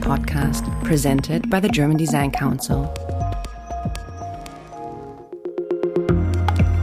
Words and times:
podcast 0.00 0.64
presented 0.84 1.48
by 1.50 1.60
the 1.60 1.68
German 1.68 1.96
Design 1.96 2.30
Council. 2.30 2.92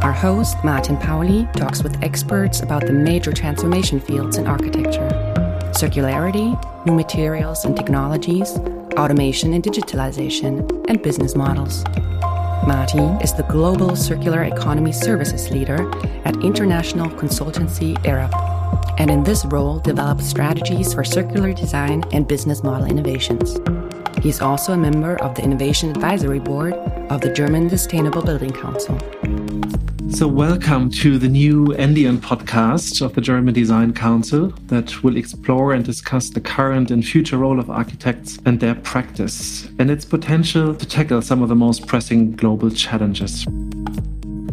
Our 0.01 0.13
host, 0.13 0.55
Martin 0.63 0.97
Pauli, 0.97 1.47
talks 1.55 1.83
with 1.83 2.01
experts 2.03 2.61
about 2.61 2.85
the 2.85 2.93
major 2.93 3.33
transformation 3.33 3.99
fields 3.99 4.37
in 4.37 4.47
architecture 4.47 5.09
circularity, 5.71 6.55
new 6.85 6.93
materials 6.93 7.65
and 7.65 7.75
technologies, 7.75 8.57
automation 8.97 9.53
and 9.53 9.63
digitalization, 9.63 10.85
and 10.89 11.03
business 11.03 11.35
models. 11.35 11.83
Martin 12.65 13.21
is 13.21 13.33
the 13.33 13.45
Global 13.49 13.95
Circular 13.95 14.43
Economy 14.43 14.91
Services 14.91 15.51
Leader 15.51 15.89
at 16.25 16.35
international 16.43 17.09
consultancy 17.09 17.95
Arup 18.05 18.46
and 18.97 19.11
in 19.11 19.23
this 19.23 19.45
role 19.45 19.79
develops 19.79 20.25
strategies 20.25 20.93
for 20.93 21.03
circular 21.03 21.53
design 21.53 22.03
and 22.11 22.27
business 22.27 22.63
model 22.63 22.87
innovations. 22.87 23.59
He 24.21 24.29
is 24.29 24.41
also 24.41 24.73
a 24.73 24.77
member 24.77 25.15
of 25.21 25.35
the 25.35 25.43
Innovation 25.43 25.91
Advisory 25.91 26.39
Board 26.39 26.73
of 27.11 27.21
the 27.21 27.31
German 27.31 27.69
Sustainable 27.69 28.23
Building 28.23 28.51
Council. 28.51 28.99
So, 30.09 30.27
welcome 30.27 30.89
to 30.91 31.19
the 31.19 31.27
new 31.27 31.67
ndion 31.67 32.17
podcast 32.17 33.01
of 33.05 33.13
the 33.13 33.21
German 33.21 33.53
Design 33.53 33.93
Council 33.93 34.49
that 34.67 35.03
will 35.03 35.15
explore 35.15 35.73
and 35.73 35.85
discuss 35.85 36.29
the 36.29 36.41
current 36.41 36.89
and 36.89 37.05
future 37.05 37.37
role 37.37 37.59
of 37.59 37.69
architects 37.69 38.39
and 38.45 38.59
their 38.59 38.73
practice 38.73 39.67
and 39.77 39.91
its 39.91 40.05
potential 40.05 40.73
to 40.73 40.85
tackle 40.87 41.21
some 41.21 41.43
of 41.43 41.49
the 41.49 41.55
most 41.55 41.85
pressing 41.85 42.31
global 42.31 42.71
challenges. 42.71 43.45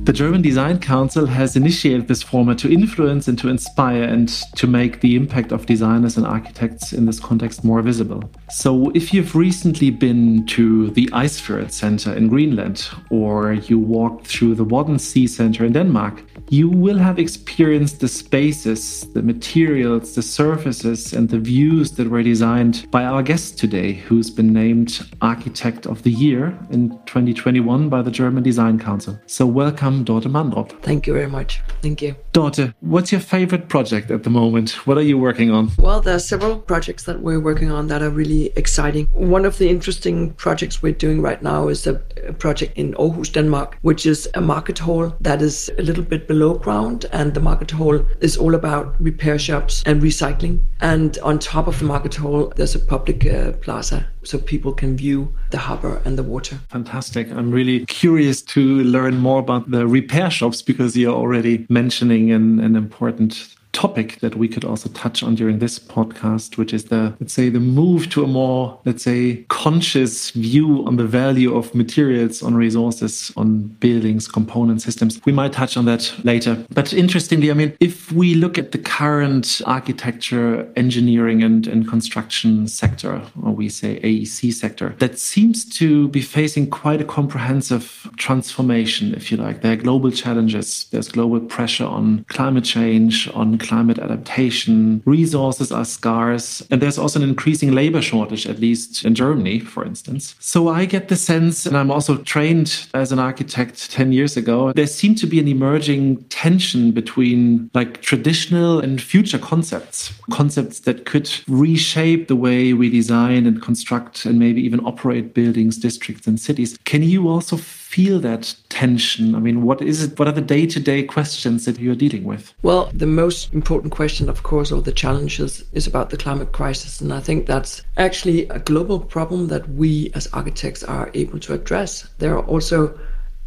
The 0.05 0.13
German 0.13 0.43
Design 0.43 0.81
Council 0.81 1.25
has 1.25 1.57
initiated 1.57 2.09
this 2.09 2.23
format 2.23 2.59
to 2.59 2.71
influence 2.71 3.27
and 3.27 3.39
to 3.39 3.49
inspire 3.49 4.03
and 4.03 4.29
to 4.55 4.67
make 4.67 5.01
the 5.01 5.17
impact 5.17 5.51
of 5.51 5.65
designers 5.65 6.19
and 6.19 6.27
architects 6.27 6.93
in 6.93 7.07
this 7.07 7.19
context 7.19 7.65
more 7.65 7.80
visible. 7.80 8.23
So, 8.51 8.91
if 8.91 9.15
you've 9.15 9.35
recently 9.35 9.89
been 9.89 10.45
to 10.49 10.91
the 10.91 11.07
Icefjord 11.07 11.73
Center 11.73 12.13
in 12.13 12.29
Greenland 12.29 12.87
or 13.09 13.55
you 13.55 13.79
walked 13.79 14.27
through 14.27 14.57
the 14.57 14.65
Wadden 14.65 14.99
Sea 14.99 15.27
Center 15.27 15.65
in 15.65 15.73
Denmark, 15.73 16.23
you 16.50 16.68
will 16.68 16.98
have 16.98 17.18
experienced 17.18 18.00
the 18.00 18.09
spaces, 18.09 19.09
the 19.12 19.23
materials, 19.23 20.14
the 20.14 20.23
surfaces, 20.23 21.12
and 21.12 21.28
the 21.28 21.38
views 21.38 21.92
that 21.92 22.09
were 22.09 22.23
designed 22.23 22.87
by 22.90 23.04
our 23.04 23.23
guest 23.23 23.59
today, 23.59 23.92
who's 23.92 24.30
been 24.30 24.52
named 24.52 25.00
Architect 25.22 25.87
of 25.87 26.02
the 26.02 26.10
Year 26.10 26.56
in 26.70 26.90
2021 27.06 27.88
by 27.88 28.02
the 28.02 28.10
German 28.10 28.42
Design 28.42 28.78
Council. 28.78 29.18
So, 29.26 29.46
welcome, 29.46 30.04
Dorte 30.04 30.24
Mandrup. 30.24 30.70
Thank 30.82 31.06
you 31.06 31.12
very 31.12 31.28
much. 31.28 31.62
Thank 31.82 32.02
you. 32.02 32.15
Dorte, 32.32 32.74
what's 32.80 33.10
your 33.10 33.20
favorite 33.20 33.68
project 33.68 34.10
at 34.10 34.22
the 34.22 34.30
moment? 34.30 34.87
What 34.87 34.98
are 34.98 35.02
you 35.02 35.18
working 35.18 35.50
on? 35.50 35.70
Well, 35.78 36.00
there 36.00 36.16
are 36.16 36.20
several 36.20 36.59
projects 36.59 37.04
that 37.04 37.20
we're 37.20 37.40
working 37.40 37.70
on 37.70 37.87
that 37.88 38.02
are 38.02 38.10
really 38.10 38.52
exciting. 38.56 39.06
One 39.12 39.45
of 39.45 39.59
the 39.59 39.68
interesting 39.68 40.32
projects 40.34 40.82
we're 40.82 40.92
doing 40.92 41.22
right 41.22 41.42
now 41.42 41.68
is 41.68 41.87
a, 41.87 42.00
a 42.26 42.32
project 42.32 42.76
in 42.76 42.92
Aarhus, 42.95 43.32
Denmark, 43.32 43.78
which 43.82 44.06
is 44.06 44.28
a 44.34 44.40
market 44.40 44.78
hall 44.78 45.15
that 45.20 45.40
is 45.40 45.70
a 45.78 45.82
little 45.82 46.04
bit 46.04 46.26
below 46.35 46.54
ground. 46.54 47.07
And 47.13 47.32
the 47.35 47.40
market 47.40 47.71
hall 47.71 47.96
is 48.21 48.37
all 48.37 48.54
about 48.54 49.01
repair 49.01 49.38
shops 49.38 49.82
and 49.87 50.02
recycling. 50.02 50.59
And 50.80 51.16
on 51.23 51.38
top 51.38 51.66
of 51.68 51.79
the 51.79 51.85
market 51.85 52.15
hall, 52.15 52.52
there's 52.57 52.74
a 52.74 52.80
public 52.95 53.27
uh, 53.27 53.52
plaza 53.65 54.07
so 54.24 54.38
people 54.38 54.73
can 54.73 54.96
view 54.96 55.32
the 55.51 55.59
harbor 55.59 56.02
and 56.05 56.18
the 56.18 56.23
water. 56.23 56.59
Fantastic. 56.68 57.30
I'm 57.30 57.51
really 57.51 57.87
curious 57.87 58.43
to 58.55 58.60
learn 58.82 59.18
more 59.18 59.38
about 59.38 59.71
the 59.71 59.87
repair 59.87 60.30
shops 60.30 60.62
because 60.62 60.96
you're 60.96 61.15
already 61.15 61.66
mentioning 61.68 62.32
an, 62.32 62.59
an 62.60 62.74
important 62.74 63.55
topic 63.75 64.21
that 64.21 64.37
we 64.37 64.49
could 64.49 64.65
also 64.65 64.89
touch 64.91 65.22
on 65.22 65.34
during 65.34 65.59
this 65.59 65.78
podcast, 65.78 66.56
which 66.56 66.72
is 66.72 66.84
the, 66.84 67.15
let's 67.21 67.34
say, 67.34 67.50
the 67.50 67.61
move 67.61 68.09
to 68.11 68.25
a 68.25 68.27
more, 68.27 68.81
let's 68.84 69.03
say, 69.03 69.44
conscious 69.49 70.31
view 70.31 70.87
on 70.87 70.97
the 70.97 71.05
value 71.05 71.55
of 71.55 71.75
materials, 71.75 72.43
on 72.43 72.55
resources, 72.55 73.33
on 73.37 73.67
buildings, 73.81 74.28
component 74.28 74.81
systems. 74.81 75.21
We 75.27 75.33
might 75.33 75.53
touch 75.53 75.77
on 75.77 75.84
that 75.87 76.15
later. 76.23 76.65
But 76.71 76.93
interestingly, 76.93 77.51
I 77.51 77.55
mean, 77.55 77.77
if 77.81 78.13
we 78.13 78.34
look 78.34 78.57
at 78.57 78.73
the 78.73 78.79
current 78.79 79.61
architecture, 79.67 80.71
engineering, 80.77 81.43
and, 81.43 81.67
and 81.67 81.87
construction 81.87 82.69
sector, 82.69 83.21
or 83.43 83.53
we 83.53 83.69
say 83.69 84.01
AEC 84.01 84.53
sector, 84.53 84.95
that 85.01 85.19
seems 85.19 85.65
to 85.79 86.09
be 86.09 86.23
facing 86.23 86.71
quite 86.71 87.01
a 87.01 87.05
comprehensive 87.05 88.09
transformation, 88.17 89.15
if 89.15 89.33
you 89.33 89.37
like. 89.37 89.63
There 89.63 89.73
are 89.73 89.77
global 89.77 90.13
challenges, 90.13 90.87
there's 90.93 91.09
global 91.09 91.41
pressure 91.41 91.87
on 91.87 92.25
climate 92.29 92.65
change, 92.65 93.29
on 93.34 93.59
climate 93.65 93.99
adaptation. 93.99 95.03
Resources 95.05 95.73
are 95.73 95.85
scarce. 95.85 96.63
And 96.71 96.81
there's 96.81 96.99
also 96.99 97.21
an 97.21 97.29
increasing 97.29 97.73
labor 97.73 98.03
shortage, 98.03 98.47
at 98.47 98.61
least 98.61 99.05
in 99.05 99.15
Germany, 99.15 99.61
for 99.61 99.85
instance. 99.85 100.35
So 100.39 100.69
I 100.69 100.85
get 100.85 101.09
the 101.09 101.17
sense, 101.17 101.67
and 101.67 101.77
I'm 101.77 101.91
also 101.91 102.17
trained 102.19 102.87
as 102.95 103.13
an 103.13 103.19
architect 103.19 103.91
10 103.91 104.13
years 104.13 104.37
ago, 104.37 104.73
there 104.73 104.87
seemed 104.87 105.19
to 105.19 105.27
be 105.27 105.41
an 105.41 105.49
emerging 105.49 106.23
tension 106.25 106.93
between 106.93 107.71
like 107.75 108.01
traditional 108.03 108.81
and 108.81 109.01
future 109.01 109.39
concepts, 109.39 110.13
concepts 110.31 110.81
that 110.81 111.07
could 111.07 111.31
reshape 111.49 112.29
the 112.29 112.37
way 112.37 112.73
we 112.73 112.91
design 112.91 113.47
and 113.47 113.63
construct 113.63 114.25
and 114.27 114.39
maybe 114.39 114.61
even 114.61 114.81
operate 114.81 115.35
buildings, 115.35 115.79
districts, 115.79 116.27
and 116.27 116.39
cities. 116.41 116.79
Can 116.85 117.03
you 117.03 117.29
also 117.29 117.57
feel 117.94 118.19
that 118.19 118.56
tension? 118.71 119.37
I 119.37 119.38
mean, 119.38 119.62
what 119.62 119.81
is 119.81 120.03
it? 120.03 120.19
What 120.19 120.27
are 120.27 120.32
the 120.32 120.41
day 120.56 120.66
to 120.66 120.81
day 120.81 121.05
questions 121.05 121.65
that 121.65 121.78
you're 121.78 121.94
dealing 121.94 122.25
with? 122.25 122.53
Well, 122.62 122.91
the 122.93 123.06
most 123.06 123.55
important 123.55 123.93
question, 123.93 124.28
of 124.28 124.43
course, 124.43 124.72
or 124.72 124.82
the 124.82 125.00
challenges 125.03 125.62
is 125.72 125.87
about 125.87 126.10
the 126.10 126.16
climate 126.16 126.50
crisis. 126.50 127.00
And 127.00 127.12
I 127.12 127.21
think 127.21 127.47
that's 127.47 127.83
actually 127.97 128.49
a 128.49 128.59
global 128.59 128.99
problem 128.99 129.47
that 129.49 129.69
we 129.71 130.10
as 130.15 130.27
architects 130.33 130.83
are 130.83 131.09
able 131.15 131.38
to 131.38 131.54
address. 131.54 132.09
There 132.19 132.34
are 132.37 132.44
also 132.47 132.99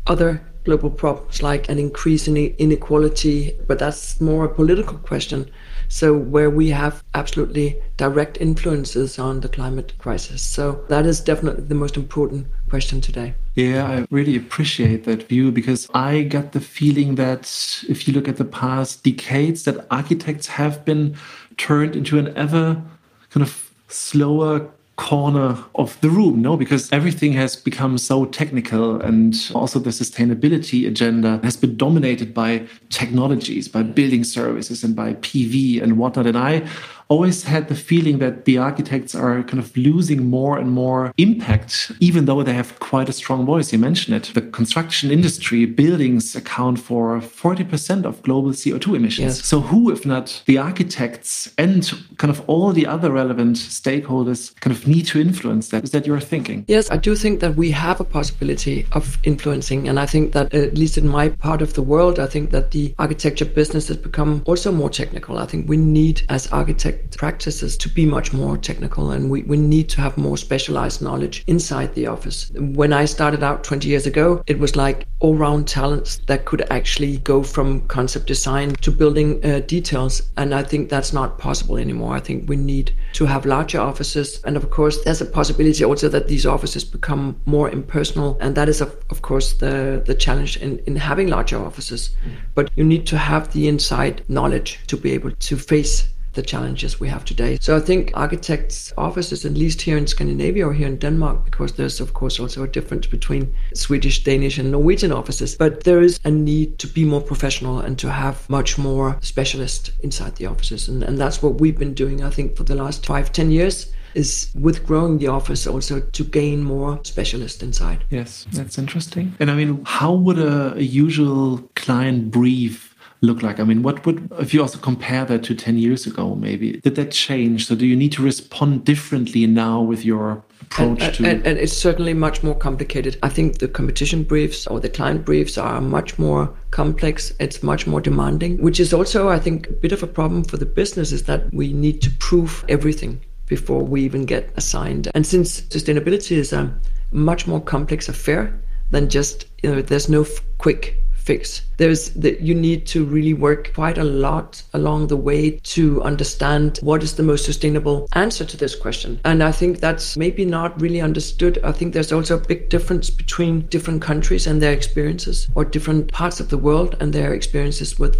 other 0.05 0.41
global 0.63 0.91
problems 0.91 1.41
like 1.41 1.67
an 1.67 1.77
increase 1.77 2.27
in 2.29 2.37
inequality, 2.37 3.53
but 3.67 3.79
that's 3.79 4.21
more 4.21 4.45
a 4.45 4.55
political 4.59 4.97
question. 4.99 5.49
So, 5.89 6.13
where 6.13 6.49
we 6.49 6.69
have 6.69 7.03
absolutely 7.13 7.81
direct 7.97 8.39
influences 8.39 9.19
on 9.19 9.41
the 9.41 9.49
climate 9.49 9.93
crisis. 9.97 10.41
So, 10.41 10.85
that 10.87 11.05
is 11.05 11.19
definitely 11.19 11.65
the 11.65 11.81
most 11.83 11.95
important 11.97 12.47
question 12.69 13.01
today. 13.01 13.33
Yeah, 13.55 13.87
I 13.87 14.07
really 14.11 14.35
appreciate 14.35 15.05
that 15.05 15.27
view 15.27 15.51
because 15.51 15.89
I 15.93 16.23
got 16.23 16.51
the 16.51 16.59
feeling 16.59 17.15
that 17.15 17.83
if 17.89 18.07
you 18.07 18.13
look 18.13 18.27
at 18.27 18.37
the 18.37 18.45
past 18.45 19.03
decades, 19.03 19.63
that 19.63 19.85
architects 19.89 20.47
have 20.47 20.85
been 20.85 21.15
turned 21.57 21.95
into 21.95 22.19
an 22.19 22.35
ever 22.37 22.81
kind 23.29 23.43
of 23.43 23.71
slower 23.87 24.69
corner 24.97 25.63
of 25.75 25.99
the 26.01 26.09
room, 26.09 26.41
no? 26.41 26.57
Because 26.57 26.91
everything 26.91 27.31
has 27.33 27.55
become 27.55 27.97
so 27.97 28.25
technical 28.25 28.99
and 28.99 29.35
also 29.53 29.77
the 29.79 29.91
sustainability 29.91 30.87
agenda 30.87 31.39
has 31.43 31.55
been 31.55 31.77
dominated 31.77 32.33
by 32.33 32.65
technologies, 32.89 33.67
by 33.67 33.83
building 33.83 34.23
services 34.23 34.83
and 34.83 34.95
by 34.95 35.13
PV 35.15 35.81
and 35.81 35.97
whatnot. 35.99 36.25
And 36.25 36.37
I 36.37 36.67
always 37.09 37.43
had 37.43 37.67
the 37.67 37.75
feeling 37.75 38.19
that 38.19 38.45
the 38.45 38.57
architects 38.57 39.15
are 39.15 39.43
kind 39.43 39.59
of 39.59 39.75
losing 39.77 40.29
more 40.29 40.57
and 40.57 40.71
more 40.71 41.13
impact, 41.17 41.91
even 41.99 42.25
though 42.25 42.43
they 42.43 42.53
have 42.53 42.79
quite 42.79 43.09
a 43.09 43.13
strong 43.13 43.45
voice. 43.45 43.71
You 43.71 43.79
mentioned 43.79 44.15
it. 44.15 44.33
The 44.33 44.41
construction 44.41 45.11
industry, 45.11 45.65
buildings 45.65 46.35
account 46.35 46.79
for 46.79 47.19
40% 47.19 48.05
of 48.05 48.21
global 48.23 48.51
CO2 48.51 48.95
emissions. 48.95 49.37
Yes. 49.37 49.45
So, 49.45 49.61
who, 49.61 49.91
if 49.91 50.05
not 50.05 50.41
the 50.45 50.57
architects 50.57 51.53
and 51.57 51.91
kind 52.17 52.31
of 52.31 52.41
all 52.49 52.71
the 52.71 52.85
other 52.85 53.11
relevant 53.11 53.57
stakeholders, 53.57 54.57
kind 54.59 54.75
of 54.75 54.87
need 54.87 55.05
to 55.07 55.21
influence 55.21 55.69
that? 55.69 55.83
Is 55.83 55.91
that 55.91 56.05
your 56.05 56.19
thinking? 56.19 56.65
Yes, 56.67 56.89
I 56.91 56.97
do 56.97 57.15
think 57.15 57.39
that 57.39 57.55
we 57.55 57.71
have 57.71 57.99
a 57.99 58.03
possibility 58.03 58.85
of 58.91 59.17
influencing. 59.23 59.87
And 59.87 59.99
I 59.99 60.05
think 60.05 60.33
that, 60.33 60.53
at 60.53 60.77
least 60.77 60.97
in 60.97 61.07
my 61.07 61.29
part 61.29 61.61
of 61.61 61.73
the 61.73 61.81
world, 61.81 62.19
I 62.19 62.27
think 62.27 62.51
that 62.51 62.71
the 62.71 62.93
architecture 62.99 63.45
business 63.45 63.87
has 63.87 63.97
become 63.97 64.41
also 64.45 64.71
more 64.71 64.89
technical. 64.89 65.37
I 65.37 65.45
think 65.45 65.69
we 65.69 65.77
need, 65.77 66.21
as 66.29 66.47
architects, 66.47 66.96
practices 67.17 67.77
to 67.77 67.89
be 67.89 68.05
much 68.05 68.33
more 68.33 68.57
technical 68.57 69.11
and 69.11 69.29
we, 69.29 69.43
we 69.43 69.57
need 69.57 69.89
to 69.89 70.01
have 70.01 70.17
more 70.17 70.37
specialized 70.37 71.01
knowledge 71.01 71.43
inside 71.47 71.93
the 71.95 72.07
office. 72.07 72.51
When 72.55 72.93
I 72.93 73.05
started 73.05 73.43
out 73.43 73.63
20 73.63 73.87
years 73.87 74.05
ago, 74.05 74.43
it 74.47 74.59
was 74.59 74.75
like 74.75 75.07
all 75.19 75.35
round 75.35 75.67
talents 75.67 76.17
that 76.27 76.45
could 76.45 76.65
actually 76.69 77.17
go 77.19 77.41
from 77.41 77.81
concept 77.87 78.27
design 78.27 78.75
to 78.81 78.91
building 78.91 79.43
uh, 79.43 79.59
details. 79.61 80.21
And 80.37 80.53
I 80.53 80.63
think 80.63 80.89
that's 80.89 81.11
not 81.11 81.39
possible 81.39 81.77
anymore. 81.77 82.15
I 82.15 82.19
think 82.19 82.47
we 82.47 82.55
need 82.55 82.91
to 83.13 83.25
have 83.25 83.45
larger 83.45 83.79
offices. 83.79 84.41
And 84.43 84.55
of 84.55 84.69
course, 84.69 85.03
there's 85.03 85.21
a 85.21 85.25
possibility 85.25 85.83
also 85.83 86.07
that 86.09 86.27
these 86.27 86.45
offices 86.45 86.83
become 86.83 87.35
more 87.45 87.69
impersonal. 87.69 88.37
And 88.39 88.55
that 88.55 88.69
is, 88.69 88.81
of, 88.81 88.95
of 89.09 89.21
course, 89.23 89.53
the, 89.53 90.03
the 90.05 90.13
challenge 90.13 90.57
in, 90.57 90.79
in 90.79 90.95
having 90.95 91.29
larger 91.29 91.57
offices. 91.57 92.15
Mm. 92.25 92.31
But 92.53 92.71
you 92.75 92.83
need 92.83 93.07
to 93.07 93.17
have 93.17 93.51
the 93.53 93.67
inside 93.67 94.23
knowledge 94.27 94.79
to 94.87 94.97
be 94.97 95.11
able 95.13 95.31
to 95.31 95.57
face 95.57 96.07
the 96.37 96.43
challenges 96.43 96.99
we 97.01 97.09
have 97.09 97.25
today. 97.25 97.57
So 97.59 97.75
I 97.75 97.81
think 97.81 98.11
architects' 98.13 98.93
offices, 98.97 99.43
at 99.43 99.53
least 99.53 99.81
here 99.81 99.97
in 99.97 100.07
Scandinavia 100.07 100.65
or 100.67 100.73
here 100.73 100.87
in 100.87 100.97
Denmark, 100.97 101.43
because 101.43 101.73
there's 101.73 101.99
of 101.99 102.13
course 102.13 102.39
also 102.39 102.63
a 102.63 102.67
difference 102.67 103.07
between 103.07 103.53
Swedish, 103.73 104.23
Danish, 104.23 104.57
and 104.57 104.71
Norwegian 104.71 105.11
offices, 105.11 105.55
but 105.55 105.83
there 105.83 106.01
is 106.01 106.19
a 106.23 106.31
need 106.31 106.79
to 106.79 106.87
be 106.87 107.03
more 107.03 107.21
professional 107.21 107.79
and 107.79 107.97
to 107.99 108.09
have 108.09 108.49
much 108.49 108.77
more 108.77 109.17
specialists 109.21 109.91
inside 110.03 110.35
the 110.35 110.45
offices. 110.45 110.87
And, 110.87 111.03
and 111.03 111.17
that's 111.17 111.41
what 111.43 111.59
we've 111.59 111.77
been 111.77 111.95
doing, 111.95 112.23
I 112.23 112.29
think, 112.29 112.55
for 112.55 112.63
the 112.63 112.75
last 112.75 113.05
five, 113.05 113.31
ten 113.31 113.51
years 113.51 113.91
is 114.13 114.49
with 114.55 114.85
growing 114.85 115.19
the 115.19 115.27
office 115.27 115.67
also 115.67 115.99
to 115.99 116.23
gain 116.23 116.63
more 116.63 116.99
specialists 117.03 117.61
inside. 117.61 118.03
Yes, 118.09 118.47
that's 118.51 118.77
interesting. 118.77 119.35
And 119.39 119.51
I 119.51 119.55
mean, 119.55 119.83
how 119.85 120.13
would 120.13 120.39
a, 120.39 120.73
a 120.75 120.81
usual 120.81 121.69
client 121.75 122.31
brief 122.31 122.86
look 123.21 123.41
like? 123.41 123.59
I 123.59 123.63
mean, 123.63 123.83
what 123.83 124.05
would, 124.05 124.31
if 124.39 124.53
you 124.53 124.61
also 124.61 124.79
compare 124.79 125.25
that 125.25 125.43
to 125.43 125.55
10 125.55 125.77
years 125.77 126.05
ago, 126.05 126.35
maybe, 126.35 126.79
did 126.79 126.95
that 126.95 127.11
change? 127.11 127.67
So 127.67 127.75
do 127.75 127.85
you 127.85 127.95
need 127.95 128.11
to 128.13 128.23
respond 128.23 128.85
differently 128.85 129.47
now 129.47 129.81
with 129.81 130.05
your 130.05 130.43
approach 130.61 131.01
and, 131.01 131.13
to 131.15 131.25
and, 131.25 131.47
and, 131.47 131.57
it's 131.57 131.75
certainly 131.75 132.13
much 132.13 132.43
more 132.43 132.55
complicated 132.55 133.17
i 133.23 133.29
think 133.29 133.59
the 133.59 133.67
competition 133.67 134.23
briefs 134.23 134.67
or 134.67 134.79
the 134.79 134.89
client 134.89 135.25
briefs 135.25 135.57
are 135.57 135.79
much 135.81 136.17
more 136.19 136.53
complex 136.71 137.33
it's 137.39 137.63
much 137.63 137.87
more 137.87 138.01
demanding 138.01 138.57
which 138.61 138.79
is 138.79 138.93
also 138.93 139.29
i 139.29 139.39
think 139.39 139.67
a 139.67 139.73
bit 139.73 139.91
of 139.91 140.03
a 140.03 140.07
problem 140.07 140.43
for 140.43 140.57
the 140.57 140.65
business 140.65 141.11
is 141.11 141.23
that 141.23 141.51
we 141.53 141.73
need 141.73 142.01
to 142.01 142.09
prove 142.19 142.65
everything 142.69 143.19
before 143.47 143.83
we 143.83 144.01
even 144.01 144.25
get 144.25 144.51
assigned 144.55 145.09
and 145.13 145.25
since 145.25 145.61
sustainability 145.61 146.35
is 146.35 146.51
a 146.51 146.73
much 147.11 147.47
more 147.47 147.61
complex 147.61 148.09
affair 148.09 148.59
than 148.91 149.09
just 149.09 149.45
you 149.63 149.73
know 149.73 149.81
there's 149.81 150.09
no 150.09 150.25
quick 150.57 151.03
fix. 151.27 151.61
There's 151.77 152.09
that 152.23 152.41
you 152.41 152.55
need 152.55 152.87
to 152.87 153.05
really 153.05 153.33
work 153.33 153.73
quite 153.75 153.97
a 153.99 154.03
lot 154.03 154.63
along 154.73 155.07
the 155.07 155.21
way 155.29 155.59
to 155.75 156.01
understand 156.01 156.79
what 156.81 157.03
is 157.03 157.15
the 157.15 157.27
most 157.31 157.45
sustainable 157.45 158.07
answer 158.13 158.45
to 158.45 158.57
this 158.57 158.75
question. 158.75 159.19
And 159.25 159.43
I 159.43 159.51
think 159.51 159.79
that's 159.79 160.17
maybe 160.17 160.45
not 160.45 160.79
really 160.81 161.01
understood. 161.01 161.59
I 161.63 161.73
think 161.73 161.93
there's 161.93 162.11
also 162.11 162.37
a 162.37 162.47
big 162.51 162.69
difference 162.69 163.09
between 163.09 163.67
different 163.67 164.01
countries 164.01 164.47
and 164.47 164.61
their 164.61 164.73
experiences 164.73 165.47
or 165.53 165.65
different 165.65 166.11
parts 166.11 166.39
of 166.39 166.49
the 166.49 166.57
world 166.57 166.95
and 166.99 167.13
their 167.13 167.33
experiences 167.33 167.99
with 167.99 168.19